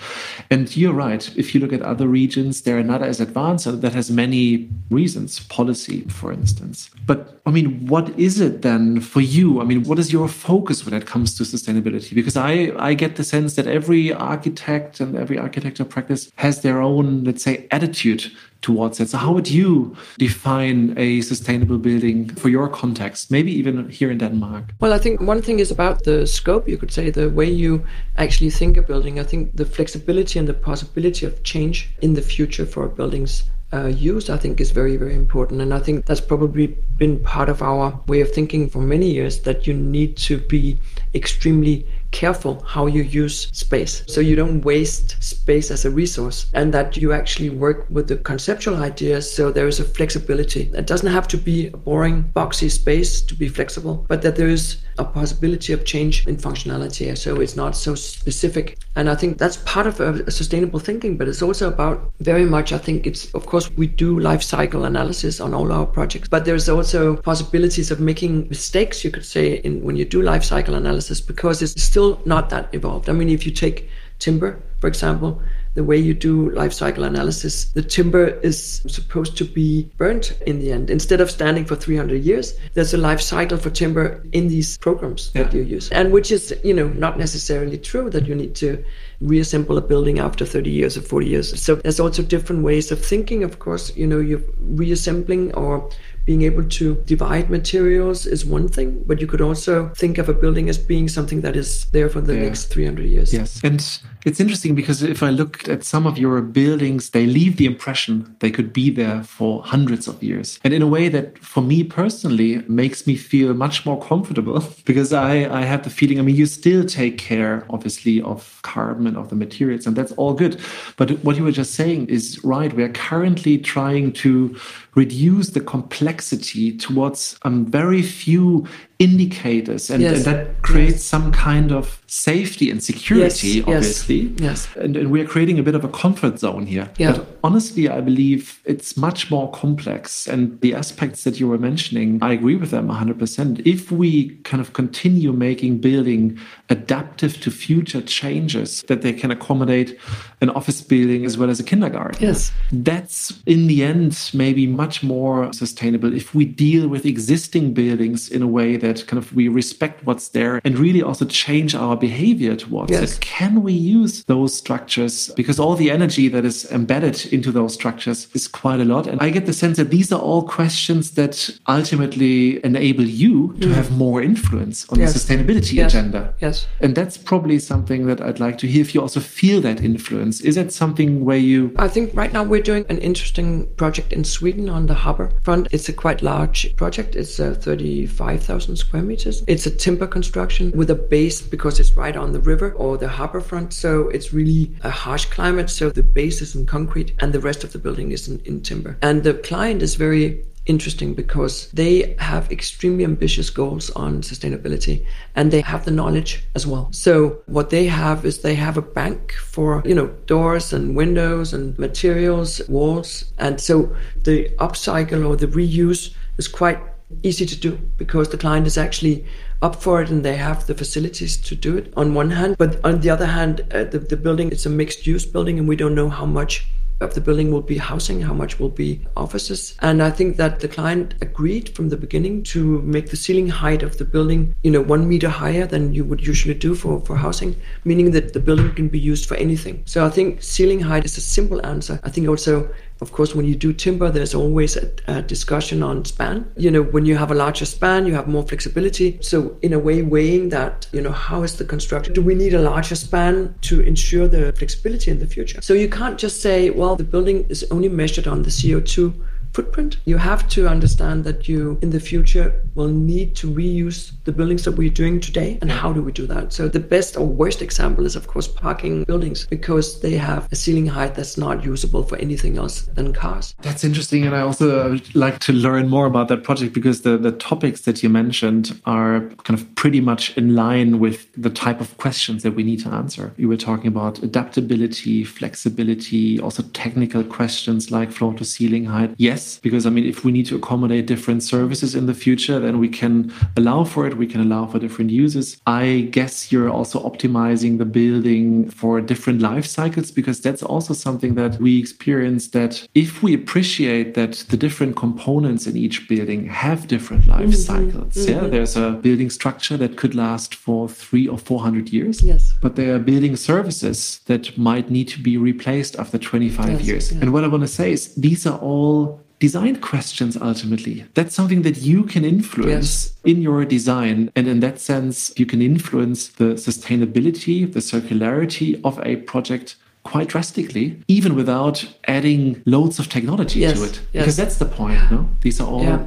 And 0.51 0.75
you're 0.77 0.93
right. 0.93 1.25
If 1.37 1.55
you 1.55 1.61
look 1.61 1.73
at 1.73 1.83
other 1.83 2.09
regions, 2.09 2.63
they're 2.63 2.83
not 2.83 3.03
as 3.03 3.21
advanced, 3.21 3.81
that 3.81 3.93
has 3.93 4.11
many 4.11 4.69
reasons, 4.91 5.41
policy, 5.41 6.03
for 6.09 6.33
instance. 6.33 6.91
But 7.07 7.41
I 7.47 7.51
mean, 7.51 7.87
what 7.87 8.09
is 8.19 8.41
it 8.41 8.63
then 8.63 9.01
for 9.01 9.21
you? 9.21 9.61
I 9.61 9.65
mean, 9.65 9.85
what 9.85 9.99
is 10.01 10.13
your 10.13 10.29
focus 10.29 10.85
when 10.85 10.95
it 10.95 11.07
comes 11.07 11.37
to 11.37 11.45
sustainability? 11.45 12.15
Because 12.15 12.37
I, 12.37 12.73
I 12.79 12.95
get 12.95 13.15
the 13.15 13.25
sense 13.25 13.55
that 13.57 13.67
every 13.67 14.13
architect 14.13 14.99
and 14.99 15.17
every 15.17 15.39
architecture 15.39 15.85
practice 15.85 16.33
has 16.37 16.63
their 16.63 16.83
own, 16.83 17.23
let's 17.25 17.45
say, 17.45 17.69
attitude 17.71 18.33
towards 18.63 19.01
it. 19.01 19.11
So, 19.11 19.19
how 19.19 19.33
would 19.33 19.51
you 19.51 19.95
define 20.19 20.95
a 20.97 21.21
sustainable 21.21 21.79
building 21.79 22.29
for 22.37 22.49
your 22.49 22.69
context, 22.69 23.31
maybe 23.31 23.53
even 23.53 23.89
here 23.91 24.11
in 24.11 24.19
Denmark? 24.19 24.65
Well, 24.81 24.93
I 24.93 24.99
think 24.99 25.21
one 25.21 25.43
thing 25.43 25.59
is 25.59 25.71
about 25.71 26.05
the 26.05 26.27
scope, 26.27 26.69
you 26.69 26.79
could 26.79 26.93
say, 26.93 27.11
the 27.11 27.29
way 27.29 27.51
you 27.51 27.85
actually 28.17 28.51
think 28.51 28.77
a 28.77 28.83
building. 28.83 29.19
I 29.19 29.25
think 29.25 29.57
the 29.57 29.67
flexibility 29.67 30.39
and 30.39 30.49
the 30.49 30.55
possibility 30.55 31.27
of 31.27 31.43
change 31.43 31.91
in 32.01 32.15
the 32.15 32.23
future 32.23 32.67
for 32.67 32.89
buildings 32.89 33.45
uh, 33.73 33.87
use, 33.87 34.29
I 34.29 34.37
think, 34.37 34.61
is 34.61 34.71
very, 34.71 34.97
very 34.97 35.15
important. 35.15 35.61
And 35.61 35.73
I 35.73 35.79
think 35.79 36.07
that's 36.07 36.21
probably 36.21 36.67
been 36.99 37.19
part 37.21 37.49
of 37.49 37.63
our 37.63 37.99
way 38.07 38.21
of 38.21 38.31
thinking 38.31 38.69
for 38.69 38.81
many 38.81 39.11
years 39.11 39.41
that 39.41 39.67
you 39.67 39.75
need 39.75 40.17
to 40.29 40.39
be 40.39 40.79
extremely 41.15 41.87
careful 42.13 42.63
how 42.67 42.87
you 42.87 43.03
use 43.03 43.49
space 43.53 44.05
so 44.07 44.21
you 44.21 44.37
don't 44.37 44.61
waste 44.61 45.21
space 45.23 45.71
as 45.71 45.85
a 45.85 45.91
resource 45.91 46.47
and 46.55 46.73
that 46.73 46.97
you 46.97 47.13
actually 47.13 47.51
work 47.51 47.87
with 47.91 48.07
the 48.07 48.17
conceptual 48.17 48.77
ideas 48.77 49.31
so 49.31 49.51
there 49.51 49.67
is 49.67 49.81
a 49.81 49.85
flexibility. 49.85 50.71
It 50.75 50.87
doesn't 50.87 51.11
have 51.11 51.27
to 51.29 51.37
be 51.37 51.69
a 51.69 51.77
boring 51.77 52.31
boxy 52.37 52.71
space 52.71 53.23
to 53.23 53.35
be 53.35 53.49
flexible 53.49 54.05
but 54.09 54.23
that 54.23 54.37
there 54.37 54.49
is 54.49 54.83
a 54.99 55.05
possibility 55.05 55.73
of 55.73 55.85
change 55.85 56.27
in 56.27 56.37
functionality 56.37 57.17
so 57.17 57.41
it's 57.41 57.57
not 57.57 57.75
so 57.75 57.95
specific 57.95 58.79
and 58.95 59.09
i 59.09 59.15
think 59.15 59.39
that's 59.39 59.57
part 59.59 59.87
of 59.87 60.01
a, 60.01 60.31
sustainable 60.31 60.79
thinking 60.79 61.17
but 61.17 61.27
it's 61.27 61.43
also 61.43 61.67
about 61.69 62.13
very 62.21 62.45
much 62.45 62.73
i 62.73 62.79
think 62.79 63.07
it's 63.07 63.33
of 63.35 63.47
course 63.47 63.71
we 63.71 63.87
do 63.87 64.19
life 64.19 64.43
cycle 64.43 64.85
analysis 64.85 65.41
on 65.41 65.55
all 65.55 65.73
our 65.73 65.87
projects 65.87 66.29
but 66.29 66.45
there's 66.45 66.69
also 66.69 67.17
possibilities 67.17 67.91
of 67.91 68.01
making 68.01 68.47
mistakes 68.49 69.03
you 69.03 69.11
could 69.11 69.25
say 69.25 69.55
in 69.65 69.83
when 69.83 69.97
you 69.97 70.05
do 70.05 70.21
life 70.21 70.45
cycle 70.45 70.75
analysis 70.75 71.21
because 71.21 71.63
it's 71.63 71.83
still 71.83 72.03
still 72.03 72.21
not 72.25 72.51
that 72.51 72.69
evolved. 72.75 73.09
I 73.09 73.13
mean, 73.13 73.29
if 73.29 73.47
you 73.47 73.53
take 73.53 73.89
timber, 74.19 74.61
for 74.81 74.89
example, 74.89 75.41
the 75.75 75.85
way 75.85 75.97
you 75.97 76.13
do 76.13 76.51
life 76.51 76.73
cycle 76.73 77.05
analysis, 77.05 77.65
the 77.67 77.83
timber 77.83 78.27
is 78.27 78.83
supposed 78.87 79.37
to 79.39 79.45
be 79.45 79.91
burnt 79.97 80.33
in 80.47 80.59
the 80.59 80.71
end. 80.71 80.91
Instead 80.91 81.21
of 81.21 81.31
standing 81.31 81.65
for 81.65 81.77
300 81.77 82.23
years, 82.23 82.55
there's 82.75 82.93
a 82.93 82.99
life 82.99 83.21
cycle 83.21 83.57
for 83.57 83.71
timber 83.71 84.23
in 84.33 84.49
these 84.49 84.77
programs 84.79 85.31
yeah. 85.35 85.45
that 85.45 85.55
you 85.55 85.63
use. 85.63 85.91
And 85.91 86.13
which 86.13 86.31
is, 86.31 86.55
you 86.63 86.75
know, 86.75 86.89
not 86.89 87.19
necessarily 87.19 87.79
true 87.79 88.11
that 88.11 88.27
you 88.27 88.35
need 88.35 88.55
to 88.57 88.85
reassemble 89.21 89.79
a 89.79 89.81
building 89.81 90.19
after 90.19 90.45
30 90.45 90.71
years 90.71 90.97
or 90.97 91.03
40 91.03 91.27
years. 91.27 91.63
So 91.63 91.77
there's 91.77 92.01
also 92.01 92.23
different 92.23 92.63
ways 92.63 92.93
of 92.93 93.03
thinking, 93.03 93.43
of 93.43 93.59
course, 93.59 93.97
you 93.97 94.07
know, 94.07 94.19
you're 94.19 94.43
reassembling 94.61 95.55
or 95.55 95.89
being 96.25 96.43
able 96.43 96.65
to 96.65 96.95
divide 97.07 97.51
materials 97.51 98.27
is 98.27 98.45
one 98.45 98.69
thing, 98.69 99.03
but 99.07 99.21
you 99.21 99.27
could 99.27 99.41
also 99.41 99.89
think 99.91 100.19
of 100.19 100.29
a 100.29 100.35
building 100.35 100.69
as 100.69 100.79
being 100.79 101.09
something 101.09 101.41
that 101.41 101.57
is 101.57 101.87
there 101.87 102.09
for 102.09 102.21
the 102.21 102.35
yeah. 102.35 102.43
next 102.43 102.67
300 102.67 103.07
years. 103.07 103.33
Yes. 103.33 103.61
And 103.65 103.81
it's 104.25 104.41
interesting 104.41 104.75
because 104.75 105.03
if 105.03 105.23
I 105.23 105.31
looked 105.31 105.69
at 105.69 105.85
some 105.85 106.07
of 106.07 106.19
your 106.19 106.41
buildings, 106.43 107.11
they 107.11 107.27
leave 107.27 107.57
the 107.57 107.67
impression 107.67 108.37
they 108.41 108.51
could 108.51 108.73
be 108.73 108.91
there 108.91 109.23
for 109.23 109.63
hundreds 109.65 110.07
of 110.07 110.23
years. 110.23 110.61
And 110.65 110.73
in 110.73 110.83
a 110.83 110.87
way 110.87 111.09
that, 111.09 111.39
for 111.39 111.63
me 111.63 111.83
personally, 111.85 112.63
makes 112.69 113.07
me 113.07 113.17
feel 113.17 113.55
much 113.55 113.85
more 113.85 114.01
comfortable 114.01 114.65
because 114.85 115.13
I, 115.13 115.49
I 115.53 115.63
have 115.63 115.83
the 115.83 115.91
feeling, 115.91 116.19
I 116.19 116.23
mean, 116.23 116.37
you 116.37 116.47
still 116.47 116.85
take 116.85 117.19
care, 117.19 117.67
obviously, 117.71 118.23
of 118.23 118.61
carbon 118.63 119.07
and 119.07 119.17
of 119.17 119.29
the 119.29 119.37
materials, 119.37 119.87
and 119.87 119.97
that's 119.97 120.13
all 120.13 120.35
good. 120.35 120.61
But 120.97 121.11
what 121.25 121.37
you 121.37 121.45
were 121.45 121.53
just 121.53 121.75
saying 121.75 122.09
is 122.09 122.43
right. 122.45 122.73
We're 122.73 122.89
currently 122.89 123.59
trying 123.59 124.13
to 124.15 124.57
reduce 124.95 125.51
the 125.51 125.61
complexity 125.61 126.77
towards 126.77 127.39
um, 127.43 127.65
very 127.67 128.03
few 128.03 128.67
indicators 128.99 129.91
and, 129.91 130.03
yes. 130.03 130.17
and 130.17 130.25
that 130.25 130.63
creates 130.63 130.93
yes. 130.93 131.05
some 131.05 131.33
kind 131.33 131.73
of 131.73 132.01
safety 132.07 132.71
and 132.71 132.83
security 132.83 133.49
yes. 133.49 133.65
obviously 133.67 134.21
yes 134.37 134.69
and, 134.77 134.97
and, 134.97 135.11
we're 135.11 135.27
creating 135.27 135.59
a 135.59 135.63
bit 135.63 135.75
of 135.75 135.85
a 135.85 135.89
comfort 135.89 136.39
zone 136.39 136.67
here 136.67 136.89
yeah. 136.99 137.13
but 137.13 137.27
honestly 137.43 137.89
i 137.89 138.01
believe 138.01 138.61
it's 138.65 138.97
much 138.97 139.31
more 139.31 139.51
complex 139.51 140.29
and 140.29 140.61
the 140.61 140.75
aspects 140.75 141.25
that 141.25 141.41
you 141.41 141.49
were 141.49 141.59
mentioning 141.59 142.19
i 142.23 142.33
agree 142.33 142.55
with 142.55 142.71
them 142.71 142.89
100% 142.89 143.67
if 143.67 143.91
we 143.91 144.37
kind 144.45 144.61
of 144.61 144.73
continue 144.73 145.33
making 145.33 145.79
building 145.79 146.39
adaptive 146.69 147.41
to 147.41 147.51
future 147.51 148.03
changes 148.03 148.83
that 148.89 149.03
they 149.03 149.13
can 149.13 149.31
accommodate 149.31 149.99
an 150.43 150.51
office 150.51 150.81
building 150.81 151.25
as 151.25 151.35
well 151.39 151.51
as 151.51 151.59
a 151.61 151.65
kindergarten 151.73 152.23
yes 152.29 152.53
that's 152.73 153.21
in 153.47 153.67
the 153.67 153.79
end 153.83 154.31
maybe 154.35 154.67
much 154.67 155.03
more 155.03 155.53
sustainable 155.53 156.13
if 156.23 156.35
we 156.35 156.45
deal 156.45 156.89
with 156.89 157.05
existing 157.07 157.73
buildings 157.73 158.29
in 158.29 158.43
a 158.43 158.47
way 158.59 158.77
that 158.77 159.07
kind 159.07 159.19
of 159.23 159.33
we 159.35 159.49
respect 159.49 160.05
what's 160.07 160.29
there 160.29 160.61
and 160.65 160.79
really 160.79 161.03
also 161.03 161.25
change 161.25 161.75
our 161.75 161.97
behavior 161.97 162.55
towards 162.57 162.91
yes. 162.91 163.15
it. 163.15 163.21
Can 163.21 163.63
we 163.63 163.73
use 163.73 164.25
those 164.25 164.55
structures? 164.55 165.15
Because 165.35 165.59
all 165.59 165.75
the 165.75 165.91
energy 165.91 166.29
that 166.29 166.45
is 166.45 166.71
embedded 166.71 167.33
into 167.33 167.51
those 167.53 167.75
structures 167.75 168.29
is 168.35 168.49
quite 168.49 168.81
a 168.81 168.85
lot. 168.85 169.07
And 169.07 169.21
I 169.21 169.31
get 169.31 169.47
the 169.47 169.53
sense 169.53 169.77
that 169.77 169.91
these 169.91 170.13
are 170.13 170.21
all 170.21 170.43
questions 170.43 171.13
that 171.13 171.35
ultimately 171.69 172.65
enable 172.65 173.05
you 173.05 173.55
to 173.61 173.69
mm. 173.69 173.75
have 173.75 173.91
more 173.97 174.23
influence 174.23 174.89
on 174.91 174.99
yes. 174.99 175.13
the 175.13 175.19
sustainability 175.19 175.75
yes. 175.75 175.93
agenda. 175.93 176.35
Yes. 176.41 176.67
And 176.81 176.95
that's 176.95 177.17
probably 177.17 177.59
something 177.59 178.07
that 178.07 178.21
I'd 178.21 178.41
like 178.41 178.59
to 178.59 178.67
hear 178.67 178.83
if 178.83 178.95
you 178.95 179.01
also 179.01 179.21
feel 179.21 179.61
that 179.63 179.83
influence. 179.83 180.32
Is 180.41 180.55
that 180.55 180.73
something 180.73 181.25
where 181.25 181.37
you 181.37 181.75
I 181.79 181.89
think 181.89 182.15
right 182.15 182.33
now 182.33 182.43
we're 182.43 182.63
doing 182.63 182.85
an 182.89 182.99
interesting 182.99 183.67
project 183.75 184.13
in 184.13 184.25
Sweden 184.25 184.69
on 184.69 184.87
the 184.87 184.95
harbor 184.95 185.31
front. 185.43 185.69
It's 185.71 185.89
a 185.89 185.93
quite 185.93 186.23
large 186.23 186.75
project. 186.77 187.17
It's 187.17 187.39
uh, 187.41 187.55
35,000 187.55 188.77
square 188.77 189.03
meters. 189.03 189.43
It's 189.47 189.67
a 189.67 189.71
timber 189.71 190.07
construction 190.07 190.73
with 190.73 190.91
a 190.91 190.95
base 190.95 191.41
because 191.41 191.81
it's 191.81 191.97
right 191.97 192.17
on 192.17 192.33
the 192.33 192.41
river 192.41 192.73
or 192.73 192.99
the 192.99 193.09
harbor 193.09 193.41
front. 193.41 193.73
So 193.73 194.09
it's 194.09 194.33
really 194.33 194.75
a 194.83 194.91
harsh 194.91 195.27
climate. 195.27 195.71
So 195.71 195.91
the 195.91 196.03
base 196.03 196.41
is 196.41 196.55
in 196.55 196.67
concrete 196.67 197.15
and 197.21 197.33
the 197.33 197.41
rest 197.41 197.65
of 197.65 197.73
the 197.73 197.79
building 197.79 198.13
is 198.13 198.29
in, 198.29 198.41
in 198.45 198.61
timber. 198.63 198.97
And 199.03 199.23
the 199.23 199.35
client 199.35 199.83
is 199.83 199.95
very 199.95 200.45
interesting 200.67 201.15
because 201.15 201.71
they 201.73 202.15
have 202.19 202.51
extremely 202.53 203.05
ambitious 203.05 203.51
goals 203.51 203.91
on 203.91 204.23
sustainability 204.23 205.05
and 205.35 205.51
they 205.51 205.61
have 205.61 205.85
the 205.85 205.91
knowledge 205.91 206.45
as 206.55 206.67
well. 206.67 206.89
So 206.93 207.43
what 207.47 207.71
they 207.71 207.87
have 207.87 208.25
is 208.25 208.39
they 208.39 208.55
have 208.55 208.77
a 208.77 208.83
bank 208.83 209.33
for, 209.33 209.83
you 209.85 209.95
know, 209.95 210.09
doors 210.27 210.73
and 210.73 210.95
windows 210.95 211.53
and 211.53 211.77
materials, 211.79 212.61
walls. 212.69 213.33
And 213.39 213.61
so 213.61 213.95
the 214.23 214.49
upcycle 214.59 215.27
or 215.27 215.37
the 215.37 215.49
reuse 215.49 216.15
is 216.39 216.49
quite 216.49 216.79
easy 217.23 217.45
to 217.47 217.57
do 217.57 217.77
because 217.97 218.31
the 218.31 218.39
client 218.39 218.67
is 218.67 218.79
actually 218.79 219.25
up 219.61 219.77
for 219.77 220.03
it 220.03 220.11
and 220.11 220.25
they 220.25 220.37
have 220.37 220.67
the 220.67 220.75
facilities 220.75 221.37
to 221.37 221.55
do 221.55 221.77
it 221.77 221.93
on 221.97 222.15
one 222.15 222.31
hand 222.31 222.57
but 222.59 222.83
on 222.85 223.01
the 223.01 223.11
other 223.11 223.27
hand 223.27 223.61
uh, 223.73 223.85
the, 223.85 223.99
the 223.99 224.17
building 224.17 224.51
is 224.51 224.67
a 224.67 224.71
mixed 224.71 225.07
use 225.07 225.27
building 225.27 225.59
and 225.59 225.69
we 225.69 225.77
don't 225.77 225.95
know 225.95 226.09
how 226.09 226.27
much 226.27 226.67
of 227.03 227.15
the 227.15 227.21
building 227.21 227.51
will 227.51 227.63
be 227.63 227.79
housing, 227.79 228.21
how 228.21 228.35
much 228.35 228.59
will 228.59 228.69
be 228.69 229.01
offices. 229.17 229.77
And 229.81 230.03
I 230.03 230.11
think 230.11 230.37
that 230.37 230.61
the 230.61 230.69
client 230.69 231.15
agreed 231.21 231.75
from 231.75 231.89
the 231.89 231.97
beginning 231.97 232.43
to 232.45 232.83
make 232.83 233.11
the 233.11 233.17
ceiling 233.17 233.49
height 233.49 233.83
of 233.83 233.99
the 233.99 234.05
building, 234.05 234.55
you 234.63 234.71
know, 234.71 234.81
one 234.81 235.09
meter 235.09 235.29
higher 235.29 235.67
than 235.67 235.95
you 235.95 236.05
would 236.05 236.27
usually 236.27 236.55
do 236.55 236.75
for, 236.75 237.01
for 237.01 237.17
housing, 237.17 237.57
meaning 237.85 238.11
that 238.13 238.33
the 238.33 238.41
building 238.41 238.75
can 238.75 238.89
be 238.89 238.99
used 238.99 239.27
for 239.27 239.35
anything. 239.35 239.83
So 239.87 240.07
I 240.07 240.11
think 240.11 240.43
ceiling 240.43 240.81
height 240.81 241.05
is 241.05 241.17
a 241.17 241.21
simple 241.21 241.65
answer. 241.67 242.01
I 242.03 242.11
think 242.11 242.29
also 242.29 242.73
of 243.03 243.11
course, 243.11 243.35
when 243.35 243.45
you 243.45 243.57
do 243.57 243.73
timber, 243.73 244.11
there's 244.11 244.35
always 244.35 244.77
a, 244.77 244.91
a, 245.09 245.23
discussion 245.23 245.83
on 245.83 246.05
span. 246.05 246.51
You 246.57 246.71
know, 246.71 246.83
when 246.83 247.05
you 247.05 247.17
have 247.17 247.33
a 247.33 247.35
larger 247.35 247.65
span, 247.65 248.07
you 248.07 248.15
have 248.15 248.29
more 248.29 248.45
flexibility. 248.45 249.19
So, 249.21 249.59
in 249.61 249.73
a 249.73 249.79
way, 249.79 250.03
weighing 250.03 250.51
that, 250.51 250.87
you 250.93 251.03
know, 251.03 251.11
how 251.11 251.43
is 251.43 251.57
the 251.57 251.65
construction? 251.65 252.15
Do 252.15 252.23
we 252.23 252.37
need 252.37 252.55
a 252.55 252.63
larger 252.63 252.95
span 252.95 253.55
to 253.63 253.81
ensure 253.81 254.29
the 254.29 254.53
flexibility 254.53 255.11
in 255.11 255.19
the 255.19 255.27
future? 255.27 255.61
So, 255.61 255.75
you 255.75 255.89
can't 255.89 256.17
just 256.17 256.41
say, 256.41 256.71
well, 256.71 256.95
the 256.95 257.05
building 257.05 257.45
is 257.49 257.67
only 257.73 257.89
measured 257.89 258.29
on 258.29 258.43
the 258.43 258.51
CO2 258.51 259.13
footprint. 259.53 259.99
You 260.05 260.17
have 260.17 260.49
to 260.51 260.69
understand 260.69 261.25
that 261.25 261.49
you, 261.49 261.79
in 261.83 261.91
the 261.91 262.01
future, 262.01 262.63
will 262.75 262.89
need 262.89 263.37
to 263.37 263.53
reuse 263.53 264.13
the 264.25 264.33
buildings 264.33 264.65
that 264.65 264.73
we're 264.73 264.91
doing 264.91 265.21
today. 265.21 265.59
And 265.61 265.71
how 265.71 265.93
do 265.93 266.03
we 266.03 266.13
do 266.13 266.27
that? 266.27 266.53
So, 266.53 266.69
the 266.69 266.81
best 266.81 267.17
or 267.17 267.27
worst 267.27 267.63
example 267.63 268.07
is, 268.07 268.17
of 268.17 268.27
course, 268.27 268.49
parking 268.49 269.05
buildings 269.05 269.47
because 269.47 270.01
they 270.01 270.15
have 270.15 270.49
a 270.53 270.57
ceiling 270.57 270.87
height 270.87 271.15
that's 271.15 271.37
not 271.37 271.65
usable 271.65 272.03
for 272.03 272.17
anything 272.17 272.59
else 272.59 272.83
than 272.95 273.13
cars. 273.13 273.55
That's 273.63 273.85
interesting. 273.85 274.25
And 274.27 274.35
I 274.35 274.41
also 274.41 274.95
uh, 274.95 274.99
like 275.15 275.39
to 275.41 275.53
learn 275.53 275.89
more 275.89 276.07
about 276.07 276.29
that 276.29 276.45
project 276.45 276.73
because 276.73 277.03
the, 277.03 277.17
the 277.17 277.33
topics 277.33 277.83
that 277.83 278.03
you 278.03 278.09
mentioned 278.09 278.81
are 278.87 279.21
kind 279.45 279.59
of 279.59 279.75
pretty 279.75 280.01
much 280.01 280.37
in 280.37 280.55
line 280.55 280.99
with 280.99 281.29
the 281.41 281.51
type 281.51 281.81
of 281.81 281.97
questions 281.99 282.43
that 282.43 282.53
we 282.53 282.63
need 282.63 282.81
to 282.81 282.89
answer. 282.89 283.33
You 283.37 283.49
were 283.49 283.57
talking 283.57 283.89
about 283.89 284.23
adaptability, 284.23 285.25
flexibility, 285.25 286.41
also 286.41 286.63
technical 286.73 287.25
questions 287.25 287.91
like 287.91 288.11
floor 288.11 288.35
to 288.35 288.45
ceiling 288.45 288.85
height. 288.87 289.15
Yes, 289.19 289.42
because 289.63 289.85
I 289.87 289.91
mean, 289.91 290.07
if 290.15 290.25
we 290.25 290.31
need 290.33 290.47
to 290.47 290.57
accommodate 290.57 291.07
different 291.07 291.43
services 291.43 291.95
in 291.95 292.07
the 292.07 292.15
future, 292.15 292.59
then 292.59 292.79
we 292.79 292.89
can 293.01 293.15
allow 293.57 293.85
for 293.85 294.07
it. 294.07 294.17
We 294.17 294.27
can 294.27 294.41
allow 294.41 294.67
for 294.67 294.79
different 294.79 295.11
uses. 295.11 295.47
I 295.67 296.09
guess 296.17 296.51
you're 296.51 296.71
also 296.79 296.97
optimizing 297.11 297.79
the 297.79 297.85
building 297.85 298.71
for 298.71 299.01
different 299.01 299.41
life 299.41 299.67
cycles 299.67 300.11
because 300.11 300.41
that's 300.41 300.63
also 300.63 300.93
something 300.95 301.35
that 301.35 301.53
we 301.61 301.79
experience 301.79 302.49
that 302.49 302.73
if 302.95 303.23
we 303.23 303.35
appreciate 303.35 304.15
that 304.15 304.33
the 304.51 304.57
different 304.57 304.97
components 304.97 305.67
in 305.67 305.77
each 305.77 306.09
building 306.09 306.47
have 306.47 306.89
different 306.89 307.27
life 307.27 307.51
mm-hmm. 307.55 307.71
cycles. 307.73 308.15
Mm-hmm. 308.15 308.33
Yeah, 308.33 308.49
there's 308.49 308.77
a 308.77 308.93
building 309.07 309.31
structure 309.31 309.77
that 309.77 309.97
could 309.97 310.15
last 310.15 310.55
for 310.55 310.89
three 310.89 311.27
or 311.29 311.39
four 311.39 311.61
hundred 311.61 311.87
years. 311.91 312.23
Yes. 312.23 312.55
But 312.61 312.77
there 312.77 312.95
are 312.95 312.99
building 312.99 313.37
services 313.37 314.21
that 314.27 314.57
might 314.57 314.91
need 314.91 315.09
to 315.09 315.21
be 315.21 315.37
replaced 315.37 315.97
after 315.97 316.19
25 316.19 316.71
yes, 316.71 316.87
years. 316.87 317.13
And 317.13 317.33
what 317.33 317.45
I 317.45 317.49
want 317.49 317.63
to 317.63 317.69
say 317.69 317.93
is 317.93 318.15
these 318.15 318.47
are 318.47 318.59
all 318.59 319.21
design 319.47 319.75
questions 319.81 320.37
ultimately. 320.51 320.97
That's 321.15 321.35
something 321.35 321.63
that 321.63 321.79
you 321.91 322.05
can 322.13 322.25
influence 322.25 322.91
yes. 323.07 323.15
in 323.25 323.43
your 323.43 323.65
design. 323.65 324.19
And 324.37 324.47
in 324.47 324.61
that 324.61 324.79
sense, 324.79 325.17
you 325.37 325.47
can 325.53 325.61
influence 325.61 326.21
the 326.41 326.51
sustainability, 326.69 327.57
the 327.77 327.85
circularity 327.95 328.81
of 328.89 328.95
a 329.11 329.17
project 329.33 329.75
quite 330.05 330.29
drastically, 330.29 330.87
even 331.09 331.35
without 331.35 331.77
adding 332.07 332.63
loads 332.67 332.97
of 333.01 333.09
technology 333.09 333.59
yes. 333.61 333.75
to 333.75 333.85
it. 333.89 333.97
Yes. 334.13 334.23
Because 334.23 334.37
that's 334.43 334.59
the 334.65 334.71
point. 334.81 335.01
No? 335.11 335.29
These 335.41 335.61
are 335.61 335.69
all 335.73 335.85
yeah 335.91 336.01